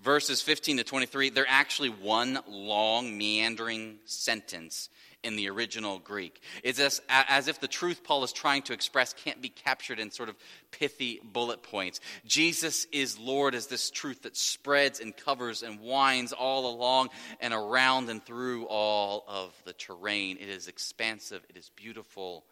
Verses 0.00 0.40
15 0.40 0.78
to 0.78 0.84
23, 0.84 1.30
they're 1.30 1.46
actually 1.48 1.88
one 1.88 2.38
long, 2.48 3.18
meandering 3.18 3.98
sentence 4.04 4.88
in 5.24 5.36
the 5.36 5.48
original 5.48 5.98
Greek. 5.98 6.40
It's 6.62 6.78
as, 6.78 7.00
as, 7.08 7.48
if 7.48 7.58
the 7.58 7.66
truth 7.66 8.04
Paul 8.04 8.22
is 8.22 8.32
trying 8.32 8.62
to 8.62 8.72
express 8.72 9.12
can't 9.12 9.40
be 9.40 9.48
captured 9.48 9.98
in 9.98 10.10
sort 10.10 10.28
of 10.28 10.36
pithy 10.70 11.20
bullet 11.24 11.62
points. 11.62 12.00
Jesus 12.26 12.86
is 12.92 13.18
Lord 13.18 13.54
as 13.54 13.66
this 13.66 13.90
truth 13.90 14.22
that 14.22 14.36
spreads 14.36 15.00
and 15.00 15.16
covers 15.16 15.62
and 15.62 15.80
winds 15.80 16.32
all 16.32 16.70
along 16.72 17.08
and 17.40 17.54
around 17.54 18.08
and 18.10 18.24
through 18.24 18.66
all 18.66 19.24
of 19.26 19.54
the 19.64 19.72
terrain. 19.72 20.36
It 20.38 20.48
is 20.48 20.68
expansive, 20.68 21.42
it 21.48 21.56
is 21.56 21.70
beautiful, 21.74 22.44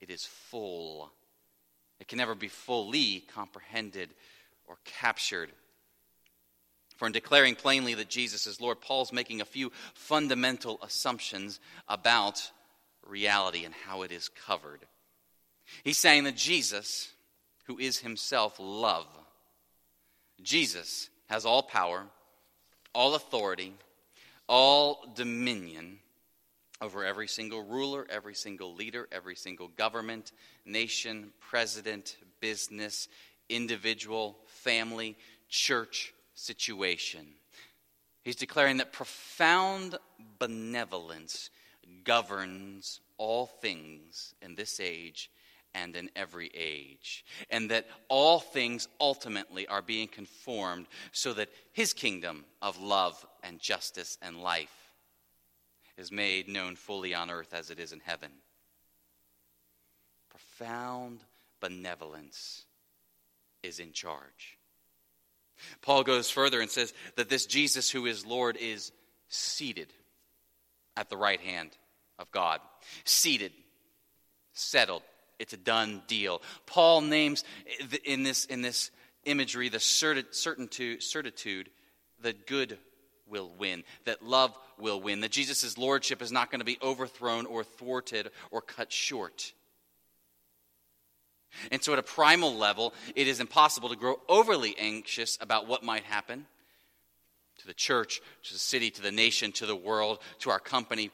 it 0.00 0.10
is 0.10 0.24
full. 0.24 1.12
It 2.00 2.08
can 2.08 2.18
never 2.18 2.34
be 2.34 2.48
fully 2.48 3.20
comprehended 3.34 4.10
or 4.66 4.76
captured. 4.84 5.50
For 6.96 7.06
in 7.06 7.12
declaring 7.12 7.54
plainly 7.54 7.94
that 7.94 8.08
Jesus 8.08 8.46
is 8.46 8.60
Lord, 8.60 8.80
Paul's 8.80 9.12
making 9.12 9.40
a 9.40 9.46
few 9.46 9.70
fundamental 9.94 10.80
assumptions 10.82 11.60
about 11.88 12.50
reality 13.06 13.64
and 13.64 13.74
how 13.74 14.02
it 14.02 14.10
is 14.10 14.28
covered. 14.28 14.80
He's 15.84 15.98
saying 15.98 16.24
that 16.24 16.36
Jesus, 16.36 17.12
who 17.66 17.78
is 17.78 17.98
himself 17.98 18.56
love, 18.58 19.06
Jesus 20.42 21.10
has 21.28 21.44
all 21.44 21.62
power, 21.62 22.04
all 22.94 23.14
authority, 23.14 23.74
all 24.48 25.12
dominion 25.14 25.98
over 26.80 27.04
every 27.04 27.28
single 27.28 27.62
ruler, 27.62 28.06
every 28.08 28.34
single 28.34 28.74
leader, 28.74 29.08
every 29.10 29.34
single 29.34 29.68
government, 29.68 30.32
nation, 30.64 31.30
president, 31.40 32.16
business, 32.40 33.08
individual, 33.48 34.38
family, 34.46 35.16
church, 35.48 36.12
situation. 36.36 37.26
He's 38.22 38.36
declaring 38.36 38.76
that 38.76 38.92
profound 38.92 39.98
benevolence 40.38 41.50
governs 42.04 43.00
all 43.18 43.46
things 43.46 44.34
in 44.42 44.54
this 44.54 44.78
age 44.78 45.30
and 45.74 45.94
in 45.94 46.08
every 46.16 46.50
age, 46.54 47.24
and 47.50 47.70
that 47.70 47.86
all 48.08 48.40
things 48.40 48.88
ultimately 48.98 49.66
are 49.66 49.82
being 49.82 50.08
conformed 50.08 50.86
so 51.12 51.34
that 51.34 51.50
his 51.72 51.92
kingdom 51.92 52.44
of 52.62 52.80
love 52.80 53.26
and 53.42 53.58
justice 53.58 54.16
and 54.22 54.40
life 54.42 54.94
is 55.98 56.10
made 56.10 56.48
known 56.48 56.76
fully 56.76 57.14
on 57.14 57.30
earth 57.30 57.52
as 57.52 57.70
it 57.70 57.78
is 57.78 57.92
in 57.92 58.00
heaven. 58.00 58.30
Profound 60.30 61.20
benevolence 61.60 62.64
is 63.62 63.78
in 63.78 63.92
charge. 63.92 64.55
Paul 65.82 66.04
goes 66.04 66.30
further 66.30 66.60
and 66.60 66.70
says 66.70 66.92
that 67.16 67.28
this 67.28 67.46
Jesus 67.46 67.90
who 67.90 68.06
is 68.06 68.26
Lord 68.26 68.56
is 68.56 68.92
seated 69.28 69.92
at 70.96 71.10
the 71.10 71.16
right 71.16 71.40
hand 71.40 71.70
of 72.18 72.30
God. 72.30 72.60
Seated, 73.04 73.52
settled. 74.52 75.02
It's 75.38 75.52
a 75.52 75.58
done 75.58 76.02
deal. 76.06 76.40
Paul 76.64 77.02
names 77.02 77.44
in 78.04 78.22
this, 78.22 78.46
in 78.46 78.62
this 78.62 78.90
imagery 79.24 79.68
the 79.68 79.80
certitude, 79.80 81.02
certitude 81.02 81.70
that 82.22 82.46
good 82.46 82.78
will 83.26 83.50
win, 83.58 83.84
that 84.04 84.24
love 84.24 84.56
will 84.78 85.00
win, 85.00 85.20
that 85.20 85.32
Jesus' 85.32 85.76
lordship 85.76 86.22
is 86.22 86.32
not 86.32 86.50
going 86.50 86.60
to 86.60 86.64
be 86.64 86.78
overthrown 86.82 87.44
or 87.46 87.64
thwarted 87.64 88.30
or 88.50 88.62
cut 88.62 88.92
short. 88.92 89.52
And 91.70 91.82
so, 91.82 91.92
at 91.92 91.98
a 91.98 92.02
primal 92.02 92.54
level, 92.54 92.94
it 93.14 93.28
is 93.28 93.40
impossible 93.40 93.88
to 93.88 93.96
grow 93.96 94.20
overly 94.28 94.76
anxious 94.78 95.38
about 95.40 95.66
what 95.66 95.82
might 95.82 96.04
happen 96.04 96.46
to 97.58 97.66
the 97.66 97.74
church, 97.74 98.20
to 98.44 98.52
the 98.52 98.58
city, 98.58 98.90
to 98.90 99.02
the 99.02 99.12
nation, 99.12 99.52
to 99.52 99.66
the 99.66 99.76
world, 99.76 100.18
to 100.40 100.50
our 100.50 100.60
company. 100.60 101.10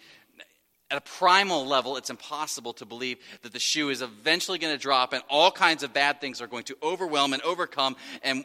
At 0.90 0.98
a 0.98 1.00
primal 1.00 1.66
level, 1.66 1.96
it's 1.96 2.10
impossible 2.10 2.74
to 2.74 2.84
believe 2.84 3.18
that 3.42 3.52
the 3.52 3.58
shoe 3.58 3.88
is 3.88 4.02
eventually 4.02 4.58
going 4.58 4.74
to 4.74 4.80
drop 4.80 5.12
and 5.12 5.22
all 5.30 5.50
kinds 5.50 5.82
of 5.82 5.92
bad 5.92 6.20
things 6.20 6.40
are 6.42 6.46
going 6.46 6.64
to 6.64 6.76
overwhelm 6.82 7.32
and 7.32 7.42
overcome, 7.42 7.96
and 8.22 8.44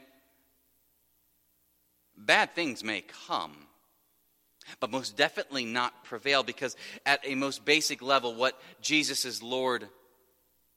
bad 2.17 2.55
things 2.55 2.83
may 2.83 3.03
come 3.27 3.67
but 4.79 4.91
most 4.91 5.15
definitely 5.15 5.65
not 5.65 6.03
prevail 6.03 6.43
because 6.43 6.75
at 7.05 7.21
a 7.23 7.35
most 7.35 7.63
basic 7.63 8.01
level 8.01 8.33
what 8.35 8.59
jesus 8.81 9.23
is 9.25 9.43
lord 9.43 9.87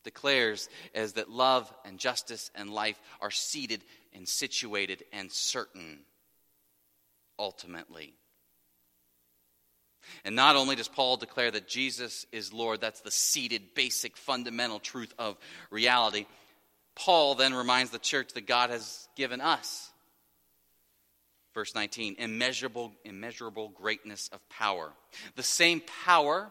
declares 0.04 0.68
is 0.94 1.14
that 1.14 1.30
love 1.30 1.72
and 1.84 1.98
justice 1.98 2.50
and 2.54 2.70
life 2.70 3.00
are 3.20 3.30
seated 3.30 3.82
and 4.12 4.28
situated 4.28 5.04
and 5.12 5.30
certain 5.30 6.00
ultimately. 7.38 8.14
And 10.24 10.34
not 10.34 10.56
only 10.56 10.76
does 10.76 10.88
Paul 10.88 11.16
declare 11.16 11.50
that 11.50 11.68
Jesus 11.68 12.26
is 12.32 12.52
Lord, 12.52 12.80
that's 12.80 13.00
the 13.00 13.10
seated, 13.10 13.74
basic, 13.74 14.16
fundamental 14.16 14.80
truth 14.80 15.12
of 15.18 15.36
reality, 15.70 16.26
Paul 16.96 17.34
then 17.34 17.54
reminds 17.54 17.90
the 17.90 17.98
church 17.98 18.32
that 18.34 18.46
God 18.46 18.70
has 18.70 19.08
given 19.16 19.40
us 19.40 19.90
Verse 21.54 21.74
19, 21.74 22.16
immeasurable, 22.18 22.92
immeasurable 23.04 23.70
greatness 23.70 24.30
of 24.32 24.46
power. 24.48 24.92
The 25.34 25.42
same 25.42 25.82
power 26.04 26.50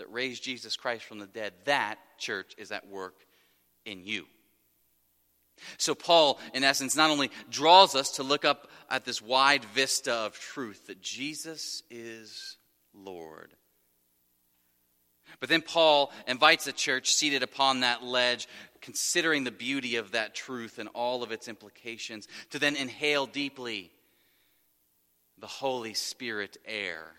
that 0.00 0.12
raised 0.12 0.42
Jesus 0.42 0.76
Christ 0.76 1.04
from 1.04 1.18
the 1.18 1.26
dead, 1.26 1.52
that, 1.64 1.98
church, 2.18 2.54
is 2.58 2.72
at 2.72 2.88
work 2.88 3.14
in 3.84 4.04
you. 4.04 4.26
So, 5.76 5.94
Paul, 5.94 6.40
in 6.54 6.64
essence, 6.64 6.96
not 6.96 7.10
only 7.10 7.30
draws 7.50 7.94
us 7.94 8.12
to 8.12 8.22
look 8.22 8.44
up 8.44 8.68
at 8.88 9.04
this 9.04 9.20
wide 9.20 9.64
vista 9.66 10.12
of 10.12 10.38
truth 10.38 10.86
that 10.86 11.02
Jesus 11.02 11.82
is 11.90 12.56
Lord, 12.94 13.52
but 15.38 15.48
then 15.48 15.62
Paul 15.62 16.12
invites 16.26 16.64
the 16.64 16.72
church 16.72 17.14
seated 17.14 17.42
upon 17.42 17.80
that 17.80 18.02
ledge, 18.02 18.48
considering 18.80 19.44
the 19.44 19.50
beauty 19.50 19.96
of 19.96 20.12
that 20.12 20.34
truth 20.34 20.78
and 20.78 20.88
all 20.94 21.22
of 21.22 21.30
its 21.30 21.46
implications, 21.46 22.26
to 22.50 22.58
then 22.58 22.74
inhale 22.74 23.26
deeply 23.26 23.90
the 25.38 25.46
Holy 25.46 25.94
Spirit 25.94 26.56
air, 26.66 27.12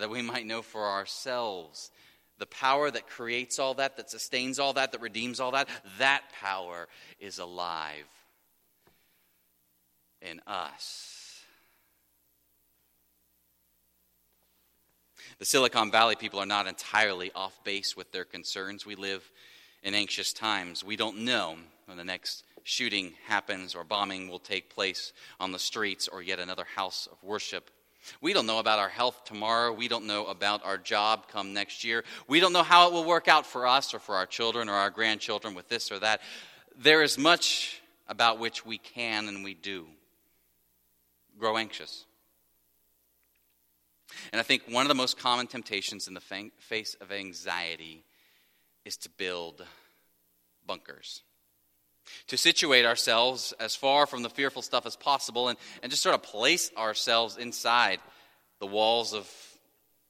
that 0.00 0.10
we 0.10 0.22
might 0.22 0.46
know 0.46 0.62
for 0.62 0.86
ourselves 0.86 1.90
the 2.38 2.46
power 2.46 2.90
that 2.90 3.06
creates 3.06 3.58
all 3.58 3.74
that, 3.74 3.96
that 3.98 4.10
sustains 4.10 4.58
all 4.58 4.72
that, 4.72 4.92
that 4.92 5.00
redeems 5.00 5.40
all 5.40 5.52
that, 5.52 5.68
that 5.98 6.22
power 6.40 6.88
is 7.20 7.38
alive 7.38 8.06
in 10.22 10.40
us. 10.46 11.44
The 15.38 15.44
Silicon 15.44 15.90
Valley 15.90 16.16
people 16.16 16.40
are 16.40 16.46
not 16.46 16.66
entirely 16.66 17.30
off 17.34 17.62
base 17.64 17.96
with 17.96 18.10
their 18.12 18.24
concerns. 18.24 18.84
We 18.84 18.94
live 18.94 19.30
in 19.82 19.94
anxious 19.94 20.32
times. 20.32 20.84
We 20.84 20.96
don't 20.96 21.18
know 21.18 21.56
when 21.86 21.96
the 21.96 22.04
next 22.04 22.44
shooting 22.62 23.14
happens 23.26 23.74
or 23.74 23.84
bombing 23.84 24.28
will 24.28 24.38
take 24.38 24.74
place 24.74 25.12
on 25.38 25.52
the 25.52 25.58
streets 25.58 26.08
or 26.08 26.22
yet 26.22 26.38
another 26.38 26.66
house 26.76 27.08
of 27.10 27.22
worship. 27.22 27.70
We 28.20 28.32
don't 28.32 28.46
know 28.46 28.58
about 28.58 28.78
our 28.78 28.88
health 28.88 29.24
tomorrow. 29.24 29.72
We 29.72 29.88
don't 29.88 30.06
know 30.06 30.26
about 30.26 30.64
our 30.64 30.78
job 30.78 31.28
come 31.28 31.52
next 31.52 31.84
year. 31.84 32.04
We 32.28 32.40
don't 32.40 32.52
know 32.52 32.62
how 32.62 32.88
it 32.88 32.92
will 32.92 33.04
work 33.04 33.28
out 33.28 33.46
for 33.46 33.66
us 33.66 33.94
or 33.94 33.98
for 33.98 34.14
our 34.14 34.26
children 34.26 34.68
or 34.68 34.74
our 34.74 34.90
grandchildren 34.90 35.54
with 35.54 35.68
this 35.68 35.92
or 35.92 35.98
that. 35.98 36.20
There 36.76 37.02
is 37.02 37.18
much 37.18 37.80
about 38.08 38.38
which 38.38 38.64
we 38.64 38.78
can 38.78 39.28
and 39.28 39.44
we 39.44 39.54
do 39.54 39.86
grow 41.38 41.56
anxious. 41.56 42.04
And 44.32 44.40
I 44.40 44.42
think 44.42 44.62
one 44.68 44.82
of 44.84 44.88
the 44.88 44.94
most 44.94 45.18
common 45.18 45.46
temptations 45.46 46.08
in 46.08 46.14
the 46.14 46.50
face 46.58 46.96
of 47.00 47.12
anxiety 47.12 48.04
is 48.84 48.96
to 48.98 49.08
build 49.10 49.64
bunkers 50.66 51.22
to 52.28 52.36
situate 52.36 52.84
ourselves 52.84 53.52
as 53.60 53.74
far 53.74 54.06
from 54.06 54.22
the 54.22 54.30
fearful 54.30 54.62
stuff 54.62 54.86
as 54.86 54.96
possible 54.96 55.48
and, 55.48 55.58
and 55.82 55.90
just 55.90 56.02
sort 56.02 56.14
of 56.14 56.22
place 56.22 56.70
ourselves 56.76 57.36
inside 57.36 58.00
the 58.60 58.66
walls 58.66 59.14
of 59.14 59.28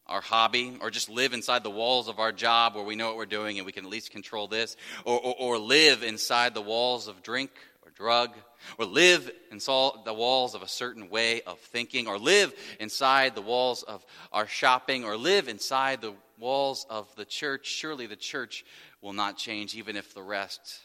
our 0.06 0.20
hobby 0.20 0.76
or 0.80 0.90
just 0.90 1.08
live 1.08 1.32
inside 1.32 1.62
the 1.62 1.70
walls 1.70 2.08
of 2.08 2.18
our 2.18 2.32
job 2.32 2.74
where 2.74 2.84
we 2.84 2.96
know 2.96 3.06
what 3.06 3.16
we're 3.16 3.26
doing 3.26 3.58
and 3.58 3.66
we 3.66 3.72
can 3.72 3.84
at 3.84 3.90
least 3.90 4.10
control 4.10 4.48
this 4.48 4.76
or, 5.04 5.18
or, 5.18 5.34
or 5.38 5.58
live 5.58 6.02
inside 6.02 6.52
the 6.52 6.60
walls 6.60 7.06
of 7.06 7.22
drink 7.22 7.50
or 7.84 7.92
drug 7.92 8.30
or 8.76 8.84
live 8.84 9.30
inside 9.52 9.92
the 10.04 10.12
walls 10.12 10.56
of 10.56 10.62
a 10.62 10.68
certain 10.68 11.08
way 11.10 11.42
of 11.42 11.58
thinking 11.60 12.08
or 12.08 12.18
live 12.18 12.52
inside 12.80 13.36
the 13.36 13.42
walls 13.42 13.84
of 13.84 14.04
our 14.32 14.48
shopping 14.48 15.04
or 15.04 15.16
live 15.16 15.48
inside 15.48 16.00
the 16.00 16.14
walls 16.38 16.86
of 16.90 17.14
the 17.14 17.24
church. 17.24 17.66
Surely 17.66 18.06
the 18.06 18.16
church 18.16 18.64
will 19.00 19.12
not 19.12 19.36
change 19.36 19.76
even 19.76 19.96
if 19.96 20.12
the 20.12 20.22
rest 20.22 20.80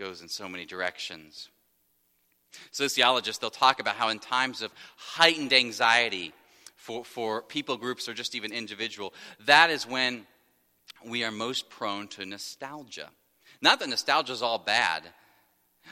goes 0.00 0.22
in 0.22 0.28
so 0.28 0.48
many 0.48 0.64
directions. 0.64 1.50
Sociologists, 2.72 3.38
they'll 3.38 3.50
talk 3.50 3.78
about 3.78 3.96
how 3.96 4.08
in 4.08 4.18
times 4.18 4.62
of 4.62 4.72
heightened 4.96 5.52
anxiety 5.52 6.32
for, 6.74 7.04
for 7.04 7.42
people 7.42 7.76
groups 7.76 8.08
or 8.08 8.14
just 8.14 8.34
even 8.34 8.50
individual, 8.50 9.12
that 9.44 9.68
is 9.68 9.86
when 9.86 10.26
we 11.04 11.22
are 11.22 11.30
most 11.30 11.68
prone 11.68 12.08
to 12.08 12.24
nostalgia. 12.24 13.10
Not 13.60 13.78
that 13.80 13.90
nostalgia 13.90 14.32
is 14.32 14.42
all 14.42 14.58
bad, 14.58 15.02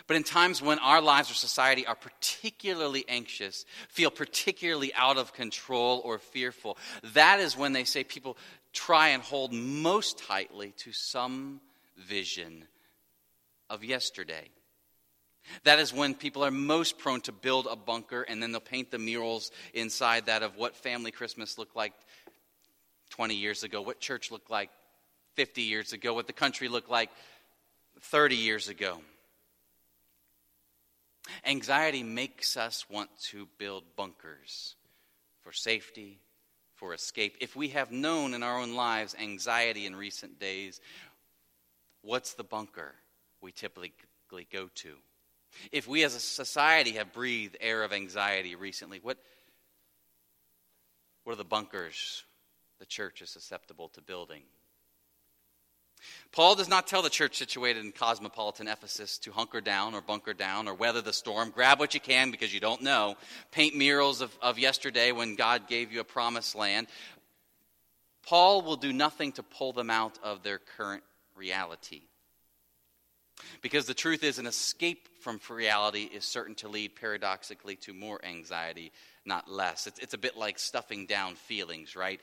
but 0.07 0.17
in 0.17 0.23
times 0.25 0.63
when 0.63 0.79
our 0.79 1.03
lives 1.03 1.31
or 1.31 1.35
society 1.35 1.87
are 1.87 1.95
particularly 1.95 3.05
anxious, 3.09 3.67
feel 3.91 4.11
particularly 4.11 4.93
out 4.95 5.19
of 5.19 5.35
control 5.35 6.01
or 6.03 6.19
fearful, 6.19 6.79
that 7.13 7.41
is 7.41 7.59
when 7.59 7.75
they 7.75 7.85
say 7.85 8.05
people 8.05 8.39
try 8.73 9.09
and 9.09 9.23
hold 9.23 9.53
most 9.53 10.19
tightly 10.19 10.73
to 10.79 10.93
some 10.93 11.61
vision 11.99 12.65
of 13.71 13.85
yesterday. 13.85 14.49
That 15.65 15.79
is 15.79 15.93
when 15.93 16.15
people 16.15 16.45
are 16.45 16.51
most 16.51 16.99
prone 16.99 17.21
to 17.23 17.33
build 17.33 17.67
a 17.71 17.77
bunker 17.77 18.23
and 18.23 18.43
then 18.43 18.53
they'll 18.53 18.61
paint 18.61 18.91
the 18.91 18.99
murals 18.99 19.51
inside 19.73 20.27
that 20.27 20.43
of 20.43 20.57
what 20.57 20.77
family 20.77 21.11
Christmas 21.11 21.59
looked 21.59 21.77
like 21.77 21.93
20 23.11 23.35
years 23.35 23.63
ago, 23.63 23.81
what 23.81 24.01
church 24.01 24.31
looked 24.31 24.51
like 24.51 24.71
50 25.35 25.63
years 25.63 25.93
ago, 25.93 26.15
what 26.15 26.27
the 26.27 26.33
country 26.33 26.69
looked 26.69 26.91
like 26.91 27.11
30 28.01 28.37
years 28.37 28.69
ago. 28.69 28.99
Anxiety 31.47 32.03
makes 32.03 32.57
us 32.57 32.87
want 32.89 33.11
to 33.31 33.49
build 33.59 33.85
bunkers 33.97 34.77
for 35.43 35.53
safety, 35.53 36.19
for 36.75 36.95
escape. 36.95 37.37
If 37.41 37.57
we 37.57 37.69
have 37.69 37.91
known 37.91 38.35
in 38.35 38.43
our 38.43 38.59
own 38.59 38.75
lives 38.75 39.15
anxiety 39.19 39.87
in 39.87 39.97
recent 39.97 40.39
days, 40.39 40.81
what's 42.03 42.35
the 42.35 42.45
bunker? 42.45 42.95
We 43.41 43.53
typically 43.53 43.93
go 44.53 44.69
to. 44.75 44.95
If 45.73 45.89
we 45.89 46.05
as 46.05 46.15
a 46.15 46.21
society 46.21 46.93
have 46.93 47.13
breathed 47.13 47.57
air 47.61 47.83
of 47.83 47.93
anxiety 47.93 48.55
recently, 48.55 49.01
what, 49.03 49.19
what 51.25 51.33
are 51.33 51.37
the 51.37 51.45
bunkers 51.45 52.25
the 52.79 52.87
church 52.87 53.23
is 53.23 53.31
susceptible 53.31 53.89
to 53.91 54.03
building? 54.03 54.43
Paul 56.31 56.55
does 56.55 56.69
not 56.69 56.87
tell 56.87 57.03
the 57.03 57.11
church 57.11 57.37
situated 57.37 57.85
in 57.85 57.93
cosmopolitan 57.93 58.69
Ephesus 58.69 59.19
to 59.19 59.33
hunker 59.33 59.61
down 59.61 59.95
or 59.95 60.01
bunker 60.01 60.35
down 60.35 60.69
or 60.69 60.75
weather 60.75 61.01
the 61.01 61.13
storm. 61.13 61.51
Grab 61.51 61.81
what 61.81 61.95
you 61.95 62.01
can 62.01 62.31
because 62.31 62.55
you 62.55 62.61
don't 62.61 62.83
know. 62.83 63.17
Paint 63.51 63.75
murals 63.75 64.21
of, 64.21 64.37
of 64.41 64.59
yesterday 64.59 65.11
when 65.11 65.35
God 65.35 65.67
gave 65.69 65.93
you 65.93 66.01
a 66.01 66.05
promised 66.05 66.55
land. 66.55 66.87
Paul 68.25 68.63
will 68.63 68.77
do 68.77 68.93
nothing 68.93 69.33
to 69.33 69.43
pull 69.43 69.73
them 69.73 69.91
out 69.91 70.19
of 70.23 70.43
their 70.43 70.59
current 70.59 71.03
reality. 71.35 72.03
Because 73.63 73.87
the 73.87 73.95
truth 73.95 74.23
is, 74.25 74.39
an 74.39 74.47
escape 74.47 75.09
from 75.21 75.41
reality 75.49 76.05
is 76.05 76.25
certain 76.25 76.55
to 76.57 76.69
lead 76.69 76.97
paradoxically 76.97 77.77
to 77.77 77.93
more 77.93 78.25
anxiety, 78.25 78.93
not 79.25 79.51
less. 79.51 79.87
It's, 79.87 79.99
it's 79.99 80.15
a 80.15 80.19
bit 80.19 80.37
like 80.37 80.59
stuffing 80.59 81.07
down 81.07 81.35
feelings, 81.35 81.97
right? 81.97 82.21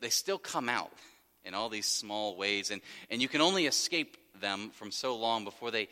They 0.00 0.10
still 0.10 0.38
come 0.38 0.68
out 0.68 0.92
in 1.44 1.54
all 1.54 1.68
these 1.68 1.86
small 1.86 2.36
ways, 2.36 2.70
and, 2.70 2.80
and 3.10 3.20
you 3.20 3.28
can 3.28 3.40
only 3.40 3.66
escape 3.66 4.16
them 4.40 4.70
from 4.70 4.90
so 4.90 5.16
long 5.16 5.44
before 5.44 5.70
they, 5.70 5.88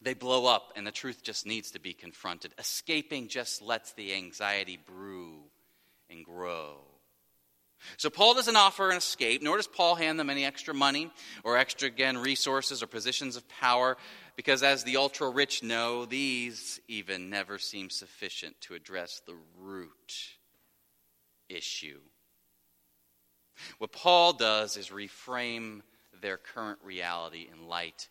they 0.00 0.14
blow 0.14 0.46
up, 0.46 0.72
and 0.76 0.86
the 0.86 0.92
truth 0.92 1.22
just 1.22 1.46
needs 1.46 1.72
to 1.72 1.80
be 1.80 1.92
confronted. 1.92 2.52
Escaping 2.58 3.28
just 3.28 3.62
lets 3.62 3.92
the 3.92 4.14
anxiety 4.14 4.78
brew 4.86 5.34
and 6.10 6.24
grow. 6.24 6.76
So 7.96 8.10
Paul 8.10 8.34
doesn't 8.34 8.56
offer 8.56 8.90
an 8.90 8.96
escape, 8.96 9.42
nor 9.42 9.56
does 9.56 9.66
Paul 9.66 9.94
hand 9.94 10.18
them 10.18 10.30
any 10.30 10.44
extra 10.44 10.74
money 10.74 11.10
or 11.44 11.56
extra, 11.56 11.88
again, 11.88 12.18
resources 12.18 12.82
or 12.82 12.86
positions 12.86 13.36
of 13.36 13.48
power, 13.48 13.96
because 14.36 14.62
as 14.62 14.84
the 14.84 14.96
ultra 14.96 15.28
rich 15.30 15.62
know, 15.62 16.04
these 16.04 16.80
even 16.88 17.30
never 17.30 17.58
seem 17.58 17.90
sufficient 17.90 18.60
to 18.62 18.74
address 18.74 19.20
the 19.26 19.36
root 19.60 20.36
issue. 21.48 22.00
What 23.78 23.92
Paul 23.92 24.32
does 24.32 24.76
is 24.76 24.88
reframe 24.88 25.82
their 26.20 26.36
current 26.36 26.78
reality 26.82 27.48
in 27.52 27.68
light 27.68 28.08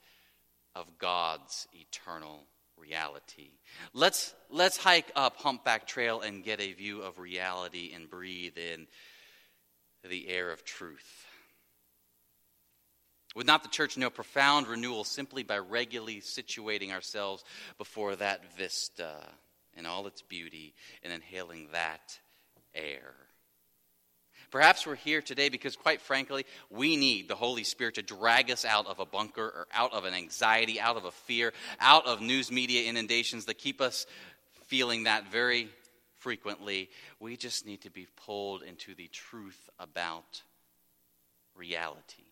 of 0.76 0.98
God's 0.98 1.68
eternal 1.74 2.44
reality. 2.78 3.52
Let's, 3.94 4.34
let's 4.50 4.78
hike 4.78 5.12
up 5.16 5.38
Humpback 5.38 5.88
Trail 5.88 6.22
and 6.22 6.44
get 6.44 6.60
a 6.60 6.74
view 6.74 7.02
of 7.02 7.20
reality 7.20 7.92
and 7.94 8.10
breathe 8.10 8.58
in 8.58 8.88
the 10.08 10.28
air 10.30 10.52
of 10.52 10.64
truth. 10.64 11.26
Would 13.36 13.48
not 13.48 13.64
the 13.64 13.70
church 13.70 13.98
know 13.98 14.10
profound 14.10 14.68
renewal 14.68 15.04
simply 15.04 15.44
by 15.44 15.58
regularly 15.58 16.20
situating 16.22 16.92
ourselves 16.92 17.44
before 17.78 18.16
that 18.18 18.54
vista 18.58 19.26
in 19.78 19.86
all 19.86 20.06
its 20.08 20.22
beauty 20.22 20.74
and 21.02 21.14
inhaling 21.14 21.70
that 21.72 22.20
air? 22.76 23.14
Perhaps 24.50 24.86
we're 24.86 24.96
here 24.96 25.22
today 25.22 25.48
because, 25.48 25.78
quite 25.78 26.02
frankly, 26.02 26.46
we 26.70 26.98
need 26.98 27.30
the 27.30 27.36
Holy 27.36 27.64
Spirit 27.64 27.96
to 27.96 28.02
drag 28.02 28.52
us 28.52 28.66
out 28.66 28.86
of 28.86 29.00
a 29.00 29.06
bunker 29.06 29.46
or 29.46 29.68
out 29.74 29.94
of 29.94 30.04
an 30.04 30.14
anxiety, 30.14 30.78
out 30.78 30.98
of 30.98 31.06
a 31.06 31.12
fear, 31.12 31.54
out 31.80 32.06
of 32.06 32.20
news 32.20 32.52
media 32.52 32.90
inundations 32.90 33.46
that 33.46 33.58
keep 33.58 33.80
us 33.80 34.06
feeling 34.68 35.04
that 35.04 35.32
very 35.32 35.70
frequently. 36.22 36.90
We 37.20 37.36
just 37.36 37.66
need 37.66 37.82
to 37.82 37.90
be 37.90 38.08
pulled 38.26 38.62
into 38.62 38.94
the 38.94 39.08
truth 39.08 39.70
about 39.80 40.44
reality. 41.56 42.24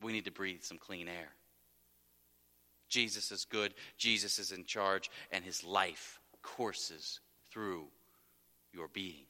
We 0.00 0.12
need 0.12 0.24
to 0.24 0.30
breathe 0.30 0.62
some 0.62 0.78
clean 0.78 1.08
air. 1.08 1.28
Jesus 2.88 3.30
is 3.30 3.44
good, 3.44 3.74
Jesus 3.98 4.38
is 4.38 4.50
in 4.50 4.64
charge, 4.64 5.10
and 5.30 5.44
his 5.44 5.62
life 5.62 6.18
courses 6.42 7.20
through 7.52 7.84
your 8.72 8.88
being. 8.88 9.26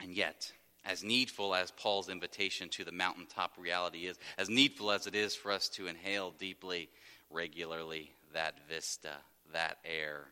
And 0.00 0.12
yet, 0.12 0.50
as 0.84 1.04
needful 1.04 1.54
as 1.54 1.70
Paul's 1.72 2.08
invitation 2.08 2.70
to 2.70 2.84
the 2.84 2.92
mountaintop 2.92 3.52
reality 3.58 4.06
is, 4.06 4.18
as 4.38 4.48
needful 4.48 4.90
as 4.90 5.06
it 5.06 5.14
is 5.14 5.34
for 5.34 5.52
us 5.52 5.68
to 5.70 5.88
inhale 5.88 6.32
deeply, 6.38 6.88
regularly, 7.30 8.12
that 8.32 8.54
vista, 8.66 9.16
that 9.52 9.78
air, 9.84 10.26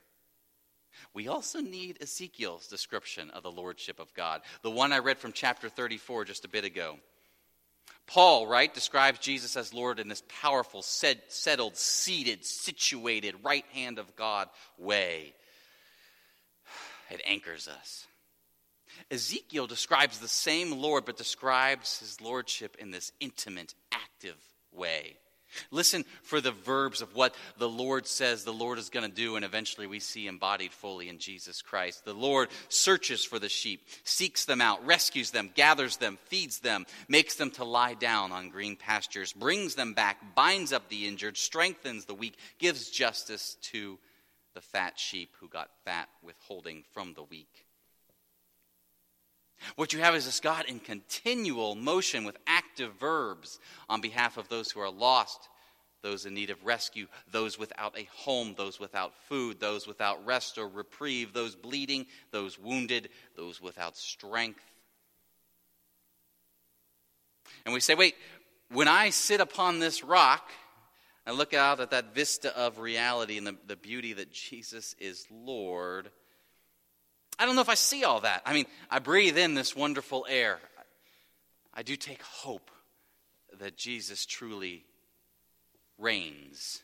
we 1.15 1.29
also 1.29 1.61
need 1.61 1.99
Ezekiel's 2.01 2.69
description 2.69 3.31
of 3.31 3.43
the 3.43 3.51
Lordship 3.51 3.99
of 4.01 4.13
God, 4.15 4.43
the 4.63 4.71
one 4.71 4.93
I 4.93 4.99
read 4.99 5.19
from 5.19 5.33
chapter 5.33 5.69
34 5.69 6.25
just 6.25 6.45
a 6.45 6.49
bit 6.49 6.65
ago. 6.65 6.99
Paul, 8.07 8.47
right, 8.47 8.73
describes 8.73 9.19
Jesus 9.19 9.57
as 9.57 9.75
Lord 9.75 10.01
in 10.01 10.09
this 10.09 10.23
powerful, 10.41 10.83
settled, 10.83 11.77
seated, 11.77 12.45
situated, 12.45 13.35
right 13.43 13.67
hand 13.73 13.99
of 13.99 14.17
God 14.17 14.49
way. 14.79 15.35
It 17.11 17.21
anchors 17.27 17.69
us. 17.69 18.07
Ezekiel 19.11 19.67
describes 19.67 20.19
the 20.19 20.29
same 20.29 20.73
Lord, 20.73 21.05
but 21.05 21.17
describes 21.17 22.01
his 22.01 22.21
lordship 22.21 22.77
in 22.79 22.91
this 22.91 23.13
intimate, 23.21 23.75
active 23.93 24.37
way. 24.73 25.17
Listen 25.71 26.05
for 26.23 26.41
the 26.41 26.53
verbs 26.53 27.03
of 27.03 27.15
what 27.15 27.35
the 27.59 27.69
Lord 27.69 28.07
says 28.07 28.45
the 28.45 28.53
Lord 28.53 28.79
is 28.79 28.91
going 28.91 29.09
to 29.09 29.15
do, 29.15 29.37
and 29.37 29.45
eventually 29.45 29.87
we 29.87 30.01
see 30.01 30.27
embodied 30.27 30.73
fully 30.73 31.09
in 31.09 31.19
Jesus 31.19 31.63
Christ. 31.63 32.05
The 32.05 32.15
Lord 32.15 32.49
searches 32.69 33.25
for 33.25 33.39
the 33.39 33.49
sheep, 33.49 33.83
seeks 34.05 34.45
them 34.45 34.61
out, 34.61 34.85
rescues 34.87 35.31
them, 35.31 35.51
gathers 35.55 35.97
them, 35.97 36.19
feeds 36.27 36.61
them, 36.61 36.87
makes 37.09 37.37
them 37.37 37.51
to 37.53 37.65
lie 37.65 37.95
down 37.95 38.33
on 38.33 38.51
green 38.51 38.77
pastures, 38.77 39.33
brings 39.33 39.75
them 39.75 39.95
back, 39.95 40.35
binds 40.35 40.73
up 40.73 40.89
the 40.89 41.07
injured, 41.07 41.37
strengthens 41.37 42.05
the 42.05 42.15
weak, 42.15 42.37
gives 42.59 42.91
justice 42.91 43.57
to 43.63 43.99
the 44.55 44.61
fat 44.61 44.99
sheep 44.99 45.31
who 45.41 45.49
got 45.49 45.71
fat 45.85 46.09
withholding 46.23 46.83
from 46.93 47.15
the 47.15 47.23
weak. 47.23 47.68
What 49.77 49.93
you 49.93 50.01
have 50.01 50.15
is 50.15 50.25
this 50.25 50.41
God 50.41 50.65
in 50.67 50.81
continual 50.81 51.75
motion 51.75 52.25
with 52.25 52.37
active 52.47 52.95
verbs 52.95 53.59
on 53.89 54.01
behalf 54.01 54.37
of 54.37 54.49
those 54.49 54.71
who 54.71 54.81
are 54.81 54.91
lost, 54.91 55.49
those 56.03 56.27
in 56.27 56.35
need 56.35 56.51
of 56.51 56.65
rescue, 56.65 57.07
those 57.31 57.59
without 57.59 57.99
a 57.99 58.05
home, 58.05 58.55
those 58.57 58.79
without 58.79 59.15
food, 59.29 59.61
those 59.61 59.87
without 59.87 60.25
rest 60.25 60.59
or 60.59 60.69
reprieve, 60.69 61.33
those 61.33 61.57
bleeding, 61.57 62.07
those 62.31 62.59
wounded, 62.59 63.09
those 63.37 63.61
without 63.61 63.97
strength. 63.97 64.65
And 67.65 67.75
we 67.75 67.81
say, 67.81 67.95
wait, 67.95 68.15
when 68.71 68.89
I 68.89 69.11
sit 69.11 69.41
upon 69.41 69.79
this 69.79 70.05
rock, 70.05 70.51
I 71.27 71.33
look 71.33 71.53
out 71.53 71.81
at 71.81 71.91
that 71.91 72.15
vista 72.15 72.57
of 72.57 72.79
reality 72.79 73.37
and 73.37 73.47
the, 73.47 73.57
the 73.67 73.77
beauty 73.77 74.13
that 74.15 74.33
Jesus 74.33 74.95
is 74.99 75.27
Lord 75.31 76.11
I 77.39 77.47
don't 77.47 77.55
know 77.55 77.63
if 77.63 77.69
I 77.69 77.75
see 77.75 78.05
all 78.05 78.21
that. 78.21 78.43
I 78.45 78.53
mean, 78.53 78.67
I 78.91 78.99
breathe 78.99 79.39
in 79.39 79.55
this 79.55 79.77
wonderful 79.77 80.27
air. 80.29 80.59
I 81.73 81.83
do 81.83 81.95
take 81.95 82.23
hope 82.23 82.71
that 83.61 83.77
Jesus 83.77 84.27
truly 84.27 84.85
reigns. 85.99 86.83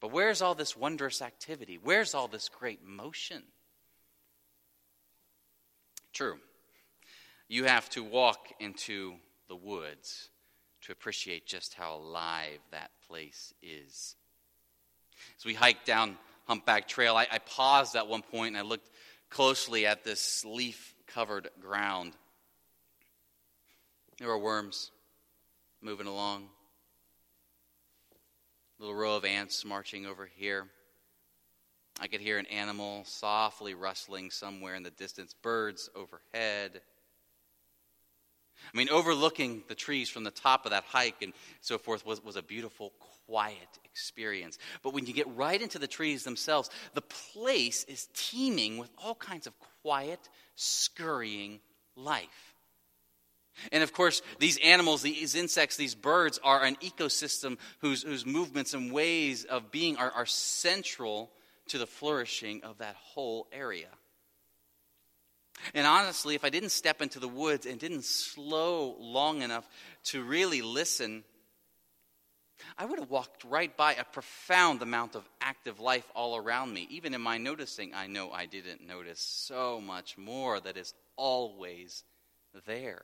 But 0.00 0.12
where's 0.12 0.42
all 0.42 0.54
this 0.54 0.76
wondrous 0.76 1.22
activity? 1.22 1.78
Where's 1.80 2.14
all 2.14 2.26
this 2.26 2.48
great 2.48 2.84
motion? 2.84 3.42
True. 6.12 6.38
You 7.48 7.64
have 7.64 7.88
to 7.90 8.02
walk 8.02 8.48
into 8.58 9.14
the 9.48 9.56
woods 9.56 10.30
to 10.82 10.92
appreciate 10.92 11.46
just 11.46 11.74
how 11.74 11.96
alive 11.96 12.60
that 12.70 12.90
place 13.06 13.52
is. 13.62 14.16
As 15.38 15.44
we 15.44 15.54
hike 15.54 15.84
down 15.84 16.16
Humpback 16.46 16.88
Trail, 16.88 17.16
I, 17.16 17.26
I 17.30 17.38
paused 17.38 17.96
at 17.96 18.08
one 18.08 18.22
point 18.22 18.56
and 18.56 18.58
I 18.58 18.62
looked 18.62 18.90
closely 19.28 19.86
at 19.86 20.04
this 20.04 20.44
leaf 20.44 20.94
covered 21.06 21.48
ground. 21.60 22.12
There 24.18 24.28
were 24.28 24.38
worms 24.38 24.90
moving 25.80 26.06
along, 26.06 26.48
a 28.78 28.82
little 28.82 28.94
row 28.94 29.16
of 29.16 29.24
ants 29.24 29.64
marching 29.64 30.06
over 30.06 30.26
here. 30.26 30.68
I 32.00 32.06
could 32.06 32.20
hear 32.20 32.38
an 32.38 32.46
animal 32.46 33.04
softly 33.04 33.74
rustling 33.74 34.30
somewhere 34.30 34.74
in 34.74 34.82
the 34.82 34.90
distance, 34.90 35.34
birds 35.34 35.88
overhead. 35.94 36.80
I 38.72 38.76
mean, 38.76 38.88
overlooking 38.90 39.62
the 39.68 39.74
trees 39.74 40.08
from 40.08 40.24
the 40.24 40.30
top 40.30 40.64
of 40.64 40.70
that 40.70 40.84
hike 40.84 41.22
and 41.22 41.32
so 41.60 41.78
forth 41.78 42.06
was, 42.06 42.22
was 42.22 42.36
a 42.36 42.42
beautiful, 42.42 42.92
quiet 43.26 43.78
experience. 43.84 44.58
But 44.82 44.92
when 44.92 45.06
you 45.06 45.12
get 45.12 45.28
right 45.36 45.60
into 45.60 45.78
the 45.78 45.86
trees 45.86 46.24
themselves, 46.24 46.70
the 46.94 47.02
place 47.02 47.84
is 47.84 48.08
teeming 48.14 48.78
with 48.78 48.90
all 48.98 49.14
kinds 49.14 49.46
of 49.46 49.54
quiet, 49.82 50.20
scurrying 50.56 51.60
life. 51.96 52.54
And 53.72 53.82
of 53.82 53.92
course, 53.92 54.22
these 54.38 54.58
animals, 54.64 55.02
these 55.02 55.34
insects, 55.34 55.76
these 55.76 55.94
birds 55.94 56.38
are 56.42 56.64
an 56.64 56.76
ecosystem 56.76 57.58
whose, 57.80 58.02
whose 58.02 58.24
movements 58.24 58.74
and 58.74 58.92
ways 58.92 59.44
of 59.44 59.70
being 59.70 59.96
are, 59.96 60.10
are 60.10 60.26
central 60.26 61.30
to 61.68 61.78
the 61.78 61.86
flourishing 61.86 62.62
of 62.64 62.78
that 62.78 62.96
whole 62.96 63.46
area. 63.52 63.88
And 65.74 65.86
honestly, 65.86 66.34
if 66.34 66.44
I 66.44 66.50
didn't 66.50 66.70
step 66.70 67.02
into 67.02 67.20
the 67.20 67.28
woods 67.28 67.66
and 67.66 67.78
didn't 67.78 68.04
slow 68.04 68.96
long 68.98 69.42
enough 69.42 69.68
to 70.04 70.22
really 70.22 70.62
listen, 70.62 71.24
I 72.78 72.84
would 72.84 72.98
have 72.98 73.10
walked 73.10 73.44
right 73.44 73.74
by 73.76 73.94
a 73.94 74.04
profound 74.04 74.82
amount 74.82 75.14
of 75.14 75.28
active 75.40 75.80
life 75.80 76.10
all 76.14 76.36
around 76.36 76.72
me. 76.72 76.86
Even 76.90 77.14
in 77.14 77.20
my 77.20 77.38
noticing, 77.38 77.94
I 77.94 78.06
know 78.06 78.30
I 78.30 78.46
didn't 78.46 78.86
notice 78.86 79.20
so 79.20 79.80
much 79.80 80.18
more 80.18 80.60
that 80.60 80.76
is 80.76 80.94
always 81.16 82.04
there. 82.66 83.02